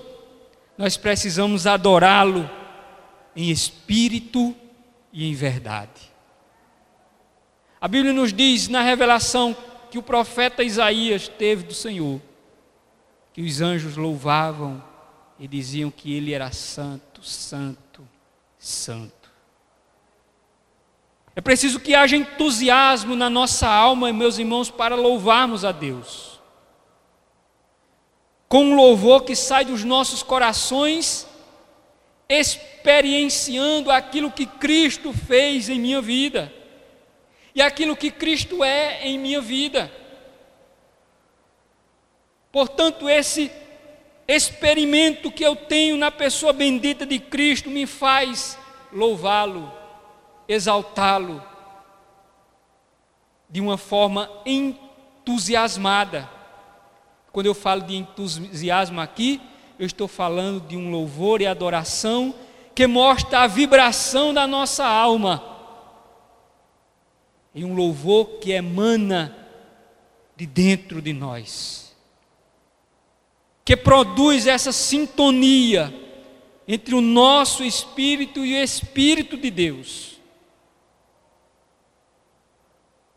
nós 0.78 0.96
precisamos 0.96 1.68
adorá-lo 1.68 2.50
em 3.38 3.52
espírito 3.52 4.56
e 5.14 5.30
em 5.30 5.36
verdade. 5.36 6.12
A 7.80 7.88
Bíblia 7.88 8.12
nos 8.12 8.34
diz 8.34 8.68
na 8.68 8.82
revelação 8.82 9.56
que 9.92 10.00
o 10.00 10.04
profeta 10.04 10.64
Isaías 10.64 11.28
teve 11.28 11.62
do 11.62 11.74
Senhor, 11.74 12.20
que 13.32 13.44
os 13.44 13.62
anjos 13.62 13.96
louvavam 13.96 14.84
e 15.38 15.48
diziam 15.48 15.92
que 15.92 16.12
ele 16.12 16.34
era 16.34 16.52
santo, 16.52 17.24
santo, 17.24 18.08
santo. 18.58 19.14
É 21.36 21.40
preciso 21.40 21.80
que 21.80 21.94
haja 21.94 22.18
entusiasmo 22.18 23.16
na 23.16 23.30
nossa 23.30 23.70
alma, 23.70 24.12
meus 24.12 24.40
irmãos, 24.40 24.72
para 24.72 24.96
louvarmos 24.96 25.64
a 25.64 25.72
Deus. 25.72 26.42
Com 28.50 28.66
um 28.66 28.76
louvor 28.76 29.24
que 29.24 29.36
sai 29.36 29.64
dos 29.64 29.84
nossos 29.84 30.24
corações 30.24 31.27
experienciando 32.30 33.90
aquilo 33.92 34.32
que 34.32 34.46
Cristo 34.46 35.14
fez 35.14 35.70
em 35.70 35.80
minha 35.80 36.02
vida 36.02 36.52
e 37.56 37.62
aquilo 37.62 37.96
que 37.96 38.12
Cristo 38.12 38.64
é 38.64 39.08
em 39.08 39.18
minha 39.18 39.42
vida. 39.42 39.92
Portanto, 42.52 43.10
esse 43.10 43.52
experimento 44.28 45.32
que 45.32 45.44
eu 45.44 45.56
tenho 45.56 45.98
na 45.98 46.12
pessoa 46.12 46.52
bendita 46.52 47.06
de 47.06 47.18
Cristo 47.18 47.70
me 47.70 47.86
faz 47.86 48.58
louvá-lo, 48.92 49.72
exaltá-lo 50.48 51.44
de 53.50 53.62
uma 53.62 53.78
forma 53.78 54.30
entusiasmada. 54.46 56.30
Quando 57.32 57.46
eu 57.46 57.54
falo 57.54 57.82
de 57.82 57.96
entusiasmo 57.96 59.00
aqui, 59.00 59.42
eu 59.80 59.86
estou 59.86 60.08
falando 60.08 60.68
de 60.68 60.76
um 60.76 60.90
louvor 60.90 61.42
e 61.42 61.48
adoração 61.48 62.34
que 62.74 62.88
mostra 62.88 63.40
a 63.40 63.48
vibração 63.48 64.34
da 64.34 64.48
nossa 64.48 64.86
alma. 64.86 65.44
E 67.54 67.64
um 67.64 67.74
louvor 67.74 68.40
que 68.40 68.52
emana 68.52 69.36
de 70.36 70.46
dentro 70.46 71.02
de 71.02 71.14
nós. 71.14 71.96
Que 73.66 73.76
produz 73.76 74.48
essa 74.48 74.72
sintonia 74.72 75.94
entre 76.68 76.94
o 76.94 77.02
nosso 77.02 77.64
espírito 77.64 78.46
e 78.46 78.54
o 78.54 78.64
espírito 78.64 79.38
de 79.38 79.50
Deus. 79.50 80.20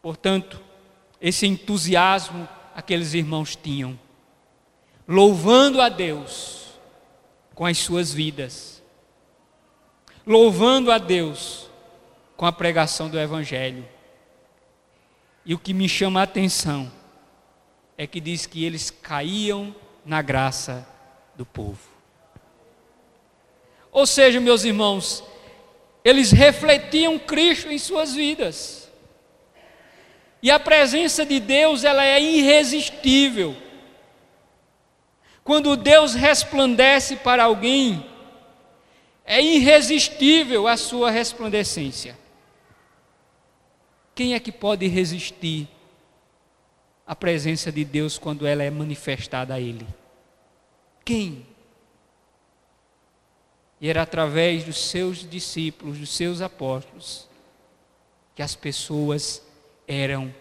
Portanto, 0.01 0.61
esse 1.21 1.47
entusiasmo 1.47 2.49
aqueles 2.75 3.13
irmãos 3.13 3.55
tinham 3.57 3.99
louvando 5.11 5.81
a 5.81 5.89
Deus 5.89 6.69
com 7.53 7.67
as 7.67 7.77
suas 7.79 8.15
vidas, 8.15 8.81
louvando 10.25 10.93
a 10.93 10.99
Deus 10.99 11.69
com 12.37 12.47
a 12.47 12.53
pregação 12.53 13.09
do 13.09 13.19
Evangelho. 13.19 13.85
E 15.45 15.53
o 15.53 15.59
que 15.59 15.75
me 15.75 15.89
chama 15.89 16.21
a 16.21 16.23
atenção 16.23 16.93
é 17.99 18.07
que 18.07 18.21
diz 18.21 18.47
que 18.47 18.65
eles 18.65 18.89
caíam 18.89 19.75
na 20.07 20.23
graça 20.23 20.87
do 21.35 21.45
povo. 21.45 21.91
Ou 23.91 24.07
seja, 24.07 24.41
meus 24.41 24.63
irmãos, 24.63 25.25
eles 26.05 26.31
refletiam 26.31 27.19
Cristo 27.19 27.69
em 27.69 27.79
suas 27.79 28.15
vidas. 28.15 28.89
E 30.41 30.53
a 30.53 30.61
presença 30.61 31.27
de 31.27 31.41
Deus, 31.41 31.83
ela 31.83 32.05
é 32.05 32.23
irresistível. 32.23 33.70
Quando 35.43 35.77
Deus 35.77 36.15
resplandece 36.15 37.17
para 37.17 37.45
alguém, 37.45 38.07
é 39.25 39.41
irresistível 39.41 40.67
a 40.67 40.77
sua 40.77 41.11
resplandecência. 41.11 42.19
Quem 44.15 44.35
é 44.35 44.41
que 44.41 44.53
pode 44.53 44.87
resistir 44.87 45.69
à 47.07 47.15
presença 47.15 47.73
de 47.73 47.85
Deus 47.85 48.19
quando 48.19 48.47
ela 48.47 48.63
é 48.63 48.71
manifestada 48.71 49.55
a 49.55 49.61
Ele? 49.61 49.87
Quem? 51.05 51.47
E 53.81 53.89
era 53.89 54.03
através 54.03 54.65
dos 54.65 54.79
seus 54.79 55.29
discípulos, 55.29 55.99
dos 55.99 56.11
seus 56.11 56.43
apóstolos, 56.43 57.29
que 58.35 58.43
as 58.43 58.55
pessoas 58.55 59.43
eram 59.89 60.35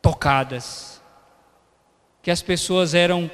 tocadas, 0.00 1.00
que 2.22 2.30
as 2.30 2.42
pessoas 2.42 2.94
eram 2.94 3.30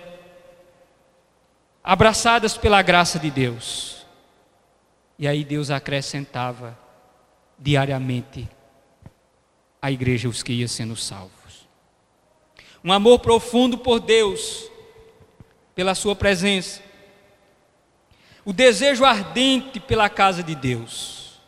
abraçadas 1.91 2.57
pela 2.57 2.81
graça 2.83 3.19
de 3.19 3.33
Deus. 3.33 4.07
E 5.19 5.27
aí 5.27 5.45
Deus 5.45 5.71
acrescentava 5.71 6.79
diariamente 7.59 8.49
à 9.83 9.91
igreja 9.91 10.29
os 10.29 10.41
que 10.41 10.53
iam 10.53 10.69
sendo 10.69 10.95
salvos. 10.95 11.69
Um 12.85 12.93
amor 12.93 13.19
profundo 13.19 13.77
por 13.77 13.99
Deus, 13.99 14.71
pela 15.75 15.97
Sua 15.97 16.15
presença. 16.15 16.81
O 18.45 18.53
desejo 18.53 19.05
ardente 19.05 19.81
pela 19.81 20.09
casa 20.09 20.45
de 20.45 20.55
Deus. 20.55 21.41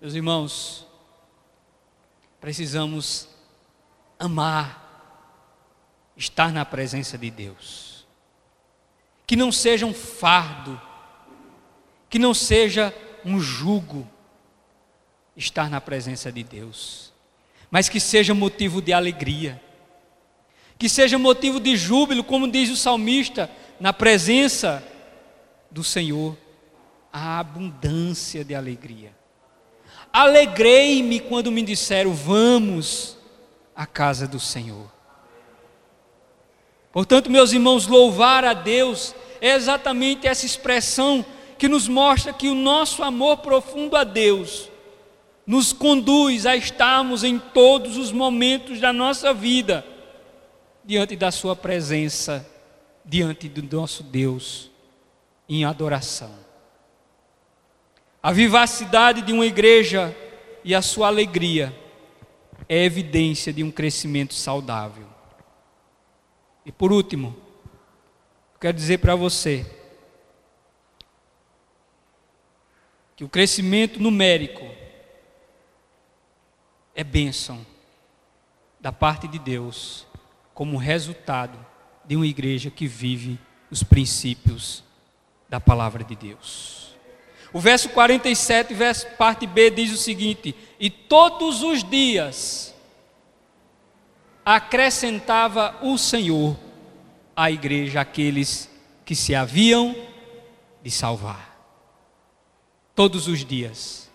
Meus 0.00 0.14
irmãos, 0.14 0.86
precisamos 2.40 3.28
amar, 4.18 5.52
estar 6.16 6.50
na 6.50 6.64
presença 6.64 7.18
de 7.18 7.30
Deus 7.30 7.95
que 9.26 9.34
não 9.34 9.50
seja 9.50 9.84
um 9.84 9.92
fardo, 9.92 10.80
que 12.08 12.18
não 12.18 12.32
seja 12.32 12.94
um 13.24 13.40
jugo 13.40 14.08
estar 15.36 15.68
na 15.68 15.80
presença 15.80 16.30
de 16.30 16.44
Deus, 16.44 17.12
mas 17.70 17.88
que 17.88 17.98
seja 17.98 18.32
motivo 18.32 18.80
de 18.80 18.92
alegria, 18.92 19.60
que 20.78 20.88
seja 20.88 21.18
motivo 21.18 21.58
de 21.58 21.76
júbilo, 21.76 22.22
como 22.22 22.50
diz 22.50 22.70
o 22.70 22.76
salmista, 22.76 23.50
na 23.80 23.92
presença 23.92 24.82
do 25.70 25.82
Senhor, 25.82 26.36
a 27.12 27.38
abundância 27.38 28.44
de 28.44 28.54
alegria. 28.54 29.14
Alegrei-me 30.12 31.20
quando 31.20 31.50
me 31.50 31.62
disseram: 31.62 32.14
Vamos 32.14 33.18
à 33.74 33.86
casa 33.86 34.26
do 34.26 34.38
Senhor. 34.38 34.95
Portanto, 36.96 37.30
meus 37.30 37.52
irmãos, 37.52 37.86
louvar 37.86 38.42
a 38.42 38.54
Deus 38.54 39.14
é 39.38 39.50
exatamente 39.50 40.26
essa 40.26 40.46
expressão 40.46 41.22
que 41.58 41.68
nos 41.68 41.86
mostra 41.86 42.32
que 42.32 42.48
o 42.48 42.54
nosso 42.54 43.02
amor 43.02 43.36
profundo 43.36 43.94
a 43.96 44.02
Deus 44.02 44.70
nos 45.46 45.74
conduz 45.74 46.46
a 46.46 46.56
estarmos 46.56 47.22
em 47.22 47.38
todos 47.38 47.98
os 47.98 48.12
momentos 48.12 48.80
da 48.80 48.94
nossa 48.94 49.34
vida 49.34 49.84
diante 50.82 51.14
da 51.16 51.30
Sua 51.30 51.54
presença, 51.54 52.48
diante 53.04 53.46
do 53.46 53.76
nosso 53.76 54.02
Deus, 54.02 54.70
em 55.46 55.66
adoração. 55.66 56.32
A 58.22 58.32
vivacidade 58.32 59.20
de 59.20 59.34
uma 59.34 59.44
igreja 59.44 60.16
e 60.64 60.74
a 60.74 60.80
sua 60.80 61.08
alegria 61.08 61.78
é 62.66 62.86
evidência 62.86 63.52
de 63.52 63.62
um 63.62 63.70
crescimento 63.70 64.32
saudável. 64.32 65.15
E 66.66 66.72
por 66.72 66.92
último, 66.92 67.36
quero 68.60 68.76
dizer 68.76 68.98
para 68.98 69.14
você 69.14 69.64
que 73.14 73.22
o 73.22 73.28
crescimento 73.28 74.00
numérico 74.00 74.68
é 76.92 77.04
bênção 77.04 77.64
da 78.80 78.90
parte 78.90 79.28
de 79.28 79.38
Deus 79.38 80.08
como 80.52 80.76
resultado 80.76 81.56
de 82.04 82.16
uma 82.16 82.26
igreja 82.26 82.68
que 82.68 82.88
vive 82.88 83.38
os 83.70 83.84
princípios 83.84 84.82
da 85.48 85.60
palavra 85.60 86.02
de 86.02 86.16
Deus. 86.16 86.96
O 87.52 87.60
verso 87.60 87.90
47, 87.90 88.74
verso 88.74 89.06
parte 89.16 89.46
B 89.46 89.70
diz 89.70 89.92
o 89.92 89.96
seguinte: 89.96 90.52
"E 90.80 90.90
todos 90.90 91.62
os 91.62 91.84
dias 91.84 92.74
acrescentava 94.46 95.76
o 95.82 95.98
Senhor 95.98 96.56
à 97.34 97.50
igreja 97.50 98.00
aqueles 98.00 98.70
que 99.04 99.16
se 99.16 99.34
haviam 99.34 99.92
de 100.84 100.88
salvar. 100.88 101.58
Todos 102.94 103.26
os 103.26 103.44
dias 103.44 104.08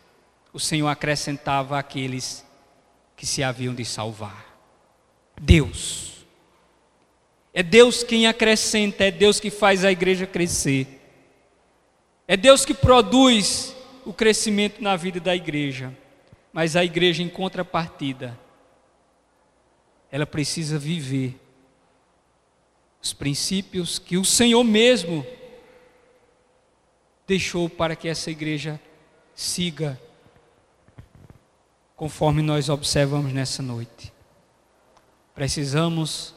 o 0.53 0.59
Senhor 0.59 0.87
acrescentava 0.87 1.77
aqueles 1.77 2.45
que 3.17 3.25
se 3.25 3.43
haviam 3.43 3.75
de 3.75 3.83
salvar. 3.83 4.57
Deus. 5.39 6.25
É 7.53 7.61
Deus 7.61 8.01
quem 8.01 8.25
acrescenta, 8.25 9.03
é 9.03 9.11
Deus 9.11 9.37
que 9.37 9.49
faz 9.49 9.83
a 9.83 9.91
igreja 9.91 10.25
crescer. 10.25 11.01
É 12.25 12.37
Deus 12.37 12.63
que 12.63 12.73
produz 12.73 13.75
o 14.05 14.13
crescimento 14.13 14.81
na 14.81 14.95
vida 14.95 15.19
da 15.19 15.35
igreja. 15.35 15.93
Mas 16.53 16.77
a 16.77 16.85
igreja, 16.85 17.21
em 17.21 17.29
contrapartida, 17.29 18.37
ela 20.11 20.25
precisa 20.25 20.77
viver 20.77 21.39
os 23.01 23.13
princípios 23.13 23.97
que 23.97 24.17
o 24.17 24.25
Senhor 24.25 24.63
mesmo 24.63 25.25
deixou 27.25 27.69
para 27.69 27.95
que 27.95 28.07
essa 28.07 28.29
igreja 28.29 28.79
siga 29.33 29.99
conforme 31.95 32.41
nós 32.41 32.67
observamos 32.67 33.31
nessa 33.31 33.63
noite. 33.63 34.11
Precisamos 35.33 36.35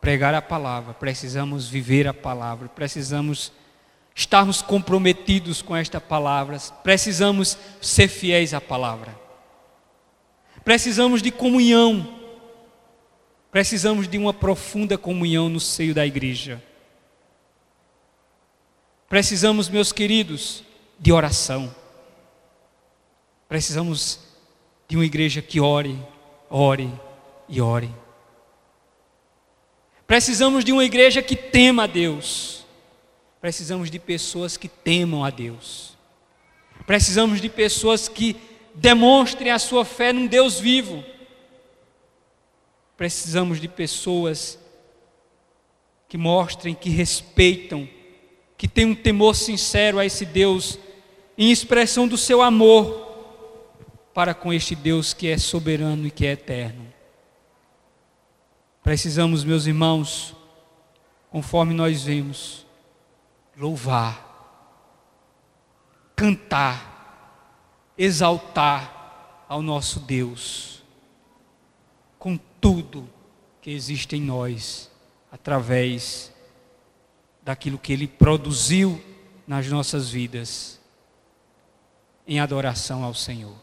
pregar 0.00 0.34
a 0.34 0.42
palavra, 0.42 0.94
precisamos 0.94 1.68
viver 1.68 2.08
a 2.08 2.14
palavra, 2.14 2.68
precisamos 2.68 3.52
estarmos 4.14 4.62
comprometidos 4.62 5.62
com 5.62 5.76
esta 5.76 6.00
palavra, 6.00 6.58
precisamos 6.82 7.56
ser 7.80 8.08
fiéis 8.08 8.54
à 8.54 8.60
palavra. 8.60 9.16
Precisamos 10.64 11.22
de 11.22 11.30
comunhão. 11.30 12.21
Precisamos 13.52 14.08
de 14.08 14.16
uma 14.16 14.32
profunda 14.32 14.96
comunhão 14.96 15.50
no 15.50 15.60
seio 15.60 15.94
da 15.94 16.06
igreja. 16.06 16.60
Precisamos, 19.10 19.68
meus 19.68 19.92
queridos, 19.92 20.64
de 20.98 21.12
oração. 21.12 21.72
Precisamos 23.50 24.20
de 24.88 24.96
uma 24.96 25.04
igreja 25.04 25.42
que 25.42 25.60
ore, 25.60 25.98
ore 26.48 26.90
e 27.46 27.60
ore. 27.60 27.90
Precisamos 30.06 30.64
de 30.64 30.72
uma 30.72 30.84
igreja 30.84 31.20
que 31.20 31.36
tema 31.36 31.84
a 31.84 31.86
Deus. 31.86 32.64
Precisamos 33.38 33.90
de 33.90 33.98
pessoas 33.98 34.56
que 34.56 34.66
temam 34.66 35.22
a 35.22 35.28
Deus. 35.28 35.94
Precisamos 36.86 37.38
de 37.38 37.50
pessoas 37.50 38.08
que 38.08 38.34
demonstrem 38.74 39.50
a 39.52 39.58
sua 39.58 39.84
fé 39.84 40.10
num 40.10 40.26
Deus 40.26 40.58
vivo. 40.58 41.04
Precisamos 43.02 43.60
de 43.60 43.66
pessoas 43.66 44.56
que 46.08 46.16
mostrem 46.16 46.72
que 46.72 46.88
respeitam, 46.88 47.88
que 48.56 48.68
têm 48.68 48.84
um 48.84 48.94
temor 48.94 49.34
sincero 49.34 49.98
a 49.98 50.06
esse 50.06 50.24
Deus, 50.24 50.78
em 51.36 51.50
expressão 51.50 52.06
do 52.06 52.16
seu 52.16 52.40
amor 52.40 52.94
para 54.14 54.34
com 54.34 54.52
este 54.52 54.76
Deus 54.76 55.12
que 55.12 55.26
é 55.26 55.36
soberano 55.36 56.06
e 56.06 56.12
que 56.12 56.24
é 56.24 56.30
eterno. 56.30 56.94
Precisamos, 58.84 59.42
meus 59.42 59.66
irmãos, 59.66 60.36
conforme 61.28 61.74
nós 61.74 62.04
vemos, 62.04 62.64
louvar, 63.56 64.78
cantar, 66.14 67.90
exaltar 67.98 69.44
ao 69.48 69.60
nosso 69.60 69.98
Deus, 69.98 70.81
tudo 72.62 73.10
que 73.60 73.72
existe 73.72 74.14
em 74.14 74.22
nós, 74.22 74.88
através 75.32 76.32
daquilo 77.42 77.76
que 77.76 77.92
Ele 77.92 78.06
produziu 78.06 79.02
nas 79.44 79.66
nossas 79.66 80.08
vidas, 80.08 80.80
em 82.26 82.38
adoração 82.38 83.02
ao 83.02 83.12
Senhor. 83.12 83.56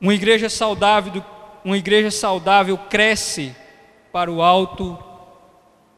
Uma 0.00 0.14
igreja 0.14 0.48
saudável, 0.48 1.22
uma 1.62 1.76
igreja 1.76 2.10
saudável 2.10 2.78
cresce 2.78 3.54
para 4.10 4.32
o 4.32 4.40
alto 4.40 4.98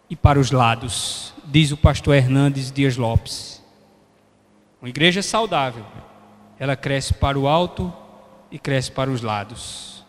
e 0.09 0.17
para 0.17 0.41
os 0.41 0.51
lados, 0.51 1.33
diz 1.45 1.71
o 1.71 1.77
pastor 1.77 2.17
Hernandes 2.17 2.73
Dias 2.73 2.97
Lopes. 2.97 3.63
Uma 4.83 4.89
igreja 4.89 5.23
saudável, 5.23 5.87
ela 6.59 6.75
cresce 6.75 7.15
para 7.15 7.39
o 7.39 7.47
alto 7.47 8.00
e 8.51 8.59
cresce 8.59 8.91
para 8.91 9.11
os 9.11 9.23
lados. 9.23 10.05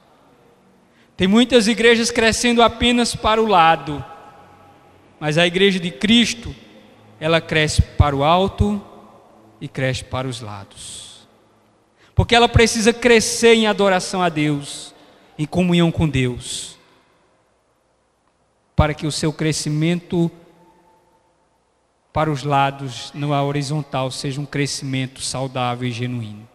Tem 1.15 1.27
muitas 1.27 1.67
igrejas 1.67 2.09
crescendo 2.09 2.61
apenas 2.61 3.15
para 3.15 3.41
o 3.41 3.47
lado, 3.47 4.03
mas 5.19 5.37
a 5.37 5.45
igreja 5.45 5.79
de 5.79 5.91
Cristo, 5.91 6.55
ela 7.19 7.39
cresce 7.39 7.81
para 7.81 8.15
o 8.15 8.23
alto 8.23 8.81
e 9.59 9.67
cresce 9.67 10.03
para 10.03 10.27
os 10.27 10.41
lados 10.41 11.01
porque 12.21 12.35
ela 12.35 12.47
precisa 12.47 12.93
crescer 12.93 13.55
em 13.55 13.65
adoração 13.65 14.21
a 14.21 14.29
Deus, 14.29 14.93
em 15.39 15.45
comunhão 15.45 15.91
com 15.91 16.07
Deus, 16.07 16.77
para 18.75 18.93
que 18.93 19.07
o 19.07 19.11
seu 19.11 19.31
crescimento 19.33 20.29
para 22.13 22.29
os 22.29 22.43
lados, 22.43 23.11
na 23.15 23.41
horizontal, 23.41 24.11
seja 24.11 24.39
um 24.39 24.45
crescimento 24.45 25.19
saudável 25.19 25.87
e 25.87 25.91
genuíno. 25.91 26.47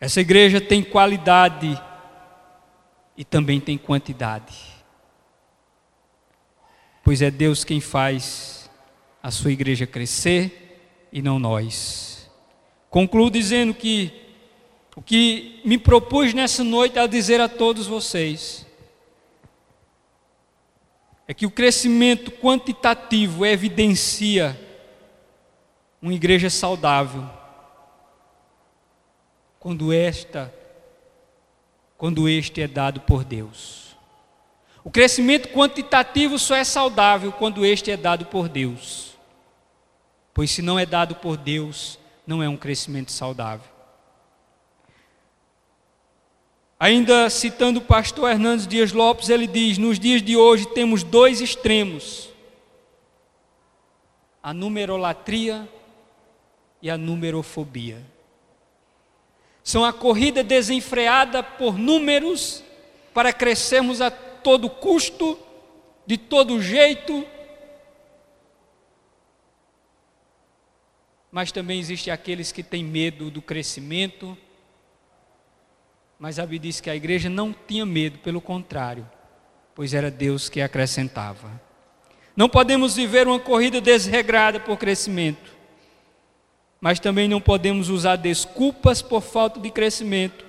Essa 0.00 0.22
igreja 0.22 0.60
tem 0.60 0.82
qualidade 0.82 1.78
e 3.16 3.24
também 3.24 3.60
tem 3.60 3.76
quantidade, 3.76 4.56
pois 7.04 7.20
é 7.20 7.30
Deus 7.30 7.64
quem 7.64 7.80
faz 7.80 8.70
a 9.22 9.30
sua 9.30 9.52
igreja 9.52 9.86
crescer 9.86 11.06
e 11.12 11.20
não 11.20 11.38
nós. 11.38 12.30
Concluo 12.88 13.30
dizendo 13.30 13.74
que 13.74 14.10
o 14.96 15.02
que 15.02 15.60
me 15.66 15.76
propus 15.76 16.32
nessa 16.32 16.64
noite 16.64 16.98
a 16.98 17.06
dizer 17.06 17.40
a 17.40 17.48
todos 17.48 17.86
vocês 17.86 18.66
é 21.28 21.34
que 21.34 21.46
o 21.46 21.50
crescimento 21.50 22.30
quantitativo 22.30 23.44
evidencia 23.44 24.58
uma 26.00 26.14
igreja 26.14 26.48
saudável. 26.48 27.39
Quando 29.60 29.92
esta 29.92 30.52
quando 32.00 32.26
este 32.26 32.62
é 32.62 32.66
dado 32.66 33.02
por 33.02 33.22
Deus. 33.22 33.94
O 34.82 34.90
crescimento 34.90 35.50
quantitativo 35.50 36.38
só 36.38 36.56
é 36.56 36.64
saudável 36.64 37.30
quando 37.30 37.62
este 37.62 37.90
é 37.90 37.96
dado 37.96 38.24
por 38.24 38.48
Deus. 38.48 39.18
Pois 40.32 40.50
se 40.50 40.62
não 40.62 40.78
é 40.78 40.86
dado 40.86 41.14
por 41.16 41.36
Deus, 41.36 41.98
não 42.26 42.42
é 42.42 42.48
um 42.48 42.56
crescimento 42.56 43.12
saudável. 43.12 43.68
Ainda 46.78 47.28
citando 47.28 47.80
o 47.80 47.84
pastor 47.84 48.30
Hernandes 48.30 48.66
Dias 48.66 48.92
Lopes, 48.92 49.28
ele 49.28 49.46
diz: 49.46 49.76
Nos 49.76 50.00
dias 50.00 50.22
de 50.22 50.38
hoje 50.38 50.66
temos 50.68 51.02
dois 51.02 51.42
extremos: 51.42 52.30
a 54.42 54.54
numerolatria 54.54 55.68
e 56.80 56.88
a 56.88 56.96
numerofobia. 56.96 58.02
São 59.70 59.84
a 59.84 59.92
corrida 59.92 60.42
desenfreada 60.42 61.42
por 61.42 61.78
números 61.78 62.64
para 63.14 63.32
crescermos 63.32 64.00
a 64.00 64.10
todo 64.10 64.68
custo, 64.68 65.38
de 66.06 66.16
todo 66.16 66.60
jeito. 66.60 67.26
Mas 71.30 71.52
também 71.52 71.78
existem 71.78 72.12
aqueles 72.12 72.50
que 72.50 72.62
têm 72.62 72.82
medo 72.84 73.30
do 73.30 73.40
crescimento 73.40 74.36
mas 76.20 76.38
a 76.38 76.42
Bíblia 76.42 76.60
diz 76.60 76.82
que 76.82 76.90
a 76.90 76.94
igreja 76.94 77.30
não 77.30 77.50
tinha 77.66 77.86
medo, 77.86 78.18
pelo 78.18 78.42
contrário, 78.42 79.08
pois 79.74 79.94
era 79.94 80.10
Deus 80.10 80.50
que 80.50 80.60
acrescentava. 80.60 81.58
Não 82.36 82.46
podemos 82.46 82.94
viver 82.94 83.26
uma 83.26 83.40
corrida 83.40 83.80
desregrada 83.80 84.60
por 84.60 84.76
crescimento, 84.76 85.56
mas 86.80 86.98
também 86.98 87.28
não 87.28 87.40
podemos 87.40 87.88
usar 87.90 88.16
desculpas 88.16 89.02
por 89.02 89.20
falta 89.20 89.60
de 89.60 89.70
crescimento 89.70 90.44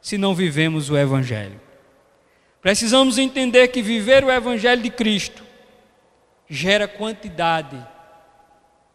se 0.00 0.18
não 0.18 0.34
vivemos 0.34 0.90
o 0.90 0.96
Evangelho. 0.96 1.60
Precisamos 2.60 3.16
entender 3.18 3.68
que 3.68 3.80
viver 3.80 4.24
o 4.24 4.30
Evangelho 4.30 4.82
de 4.82 4.90
Cristo 4.90 5.44
gera 6.48 6.88
quantidade. 6.88 7.76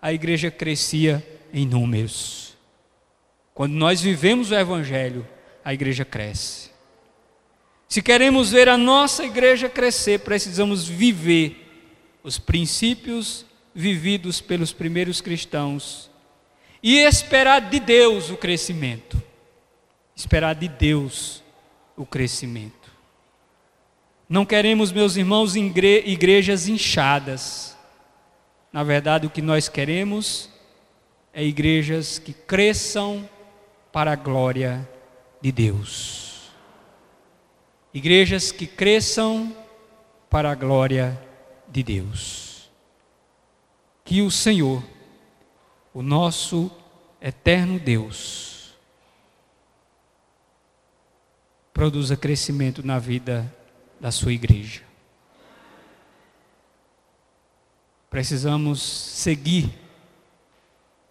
A 0.01 0.11
igreja 0.11 0.51
crescia 0.51 1.26
em 1.53 1.65
números. 1.65 2.55
Quando 3.53 3.74
nós 3.74 4.01
vivemos 4.01 4.51
o 4.51 4.55
Evangelho, 4.55 5.26
a 5.63 5.74
igreja 5.74 6.03
cresce. 6.03 6.70
Se 7.88 8.01
queremos 8.01 8.51
ver 8.51 8.68
a 8.68 8.78
nossa 8.78 9.26
igreja 9.26 9.70
crescer, 9.70 10.20
precisamos 10.20 10.88
viver 10.88 11.63
os 12.22 12.38
princípios 12.38 13.45
vividos 13.74 14.41
pelos 14.41 14.74
primeiros 14.74 15.22
cristãos 15.22 16.09
e 16.82 16.99
esperar 16.99 17.61
de 17.61 17.80
Deus 17.80 18.30
o 18.30 18.38
crescimento. 18.38 19.21
Esperar 20.15 20.55
de 20.55 20.67
Deus 20.67 21.43
o 21.95 22.05
crescimento. 22.05 22.91
Não 24.30 24.45
queremos, 24.45 24.91
meus 24.91 25.15
irmãos, 25.15 25.55
igrejas 25.55 26.67
inchadas. 26.67 27.78
Na 28.73 28.84
verdade, 28.84 29.25
o 29.25 29.30
que 29.30 29.41
nós 29.41 29.69
queremos 29.69 30.49
é 31.34 31.43
igrejas 31.43 32.19
que 32.19 32.34
cresçam 32.34 33.30
para 33.91 34.11
a 34.11 34.15
glória 34.15 34.88
de 35.41 35.51
Deus. 35.51 36.51
Igrejas 37.93 38.51
que 38.51 38.67
cresçam 38.67 39.55
para 40.30 40.51
a 40.51 40.55
glória 40.55 41.19
de 41.69 41.82
Deus. 41.84 42.69
Que 44.03 44.21
o 44.21 44.30
Senhor, 44.30 44.84
o 45.98 46.04
nosso 46.04 46.70
eterno 47.20 47.80
Deus, 47.80 48.76
produza 51.74 52.16
crescimento 52.16 52.86
na 52.86 53.00
vida 53.00 53.52
da 54.00 54.12
sua 54.12 54.32
igreja. 54.32 54.84
Precisamos 58.12 58.80
seguir 58.80 59.72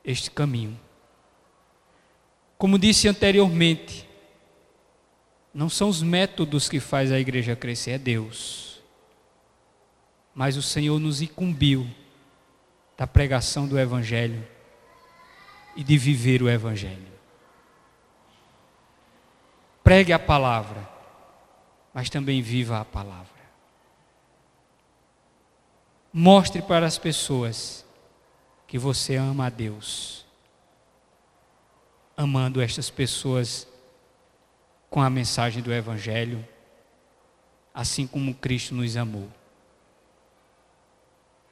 este 0.04 0.30
caminho. 0.30 0.78
Como 2.56 2.78
disse 2.78 3.08
anteriormente, 3.08 4.08
não 5.52 5.68
são 5.68 5.88
os 5.88 6.00
métodos 6.00 6.68
que 6.68 6.78
faz 6.78 7.10
a 7.10 7.18
igreja 7.18 7.56
crescer, 7.56 7.90
é 7.90 7.98
Deus. 7.98 8.80
Mas 10.32 10.56
o 10.56 10.62
Senhor 10.62 11.00
nos 11.00 11.20
incumbiu 11.20 11.90
da 12.96 13.04
pregação 13.04 13.66
do 13.66 13.76
Evangelho 13.76 14.54
e 15.76 15.84
de 15.84 15.98
viver 15.98 16.42
o 16.42 16.48
Evangelho. 16.48 17.14
Pregue 19.84 20.12
a 20.12 20.18
palavra, 20.18 20.88
mas 21.94 22.10
também 22.10 22.42
viva 22.42 22.80
a 22.80 22.84
palavra. 22.84 23.36
Mostre 26.12 26.62
para 26.62 26.86
as 26.86 26.96
pessoas 26.96 27.84
que 28.66 28.78
você 28.78 29.16
ama 29.16 29.46
a 29.46 29.50
Deus. 29.50 30.24
Amando 32.16 32.62
estas 32.62 32.88
pessoas 32.88 33.68
com 34.88 35.02
a 35.02 35.10
mensagem 35.10 35.62
do 35.62 35.72
Evangelho, 35.72 36.46
assim 37.74 38.06
como 38.06 38.34
Cristo 38.34 38.74
nos 38.74 38.96
amou. 38.96 39.28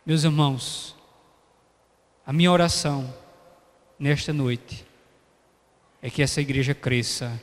Meus 0.07 0.25
irmãos, 0.25 0.97
a 2.27 2.33
minha 2.33 2.51
oração 2.51 3.14
nesta 3.99 4.32
noite 4.32 4.86
é 6.03 6.11
que 6.11 6.22
essa 6.22 6.40
igreja 6.40 6.74
cresça 6.74 7.40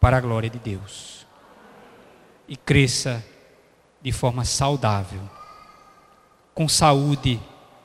para 0.00 0.16
a 0.16 0.20
glória 0.20 0.50
de 0.50 0.58
Deus 0.58 1.26
e 2.48 2.56
cresça 2.56 3.24
de 4.02 4.12
forma 4.12 4.44
saudável, 4.44 5.22
com 6.54 6.68
saúde 6.68 7.40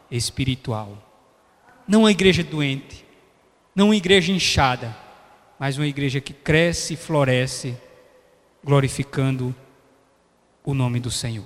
espiritual. 0.09 0.97
Não 1.87 2.01
uma 2.01 2.11
igreja 2.11 2.43
doente, 2.43 3.05
não 3.75 3.87
uma 3.87 3.95
igreja 3.95 4.31
inchada 4.31 5.05
mas 5.59 5.77
uma 5.77 5.87
igreja 5.87 6.19
que 6.19 6.33
cresce 6.33 6.93
e 6.93 6.97
floresce, 6.97 7.77
glorificando 8.63 9.55
o 10.63 10.73
nome 10.73 10.99
do 10.99 11.11
Senhor. 11.11 11.45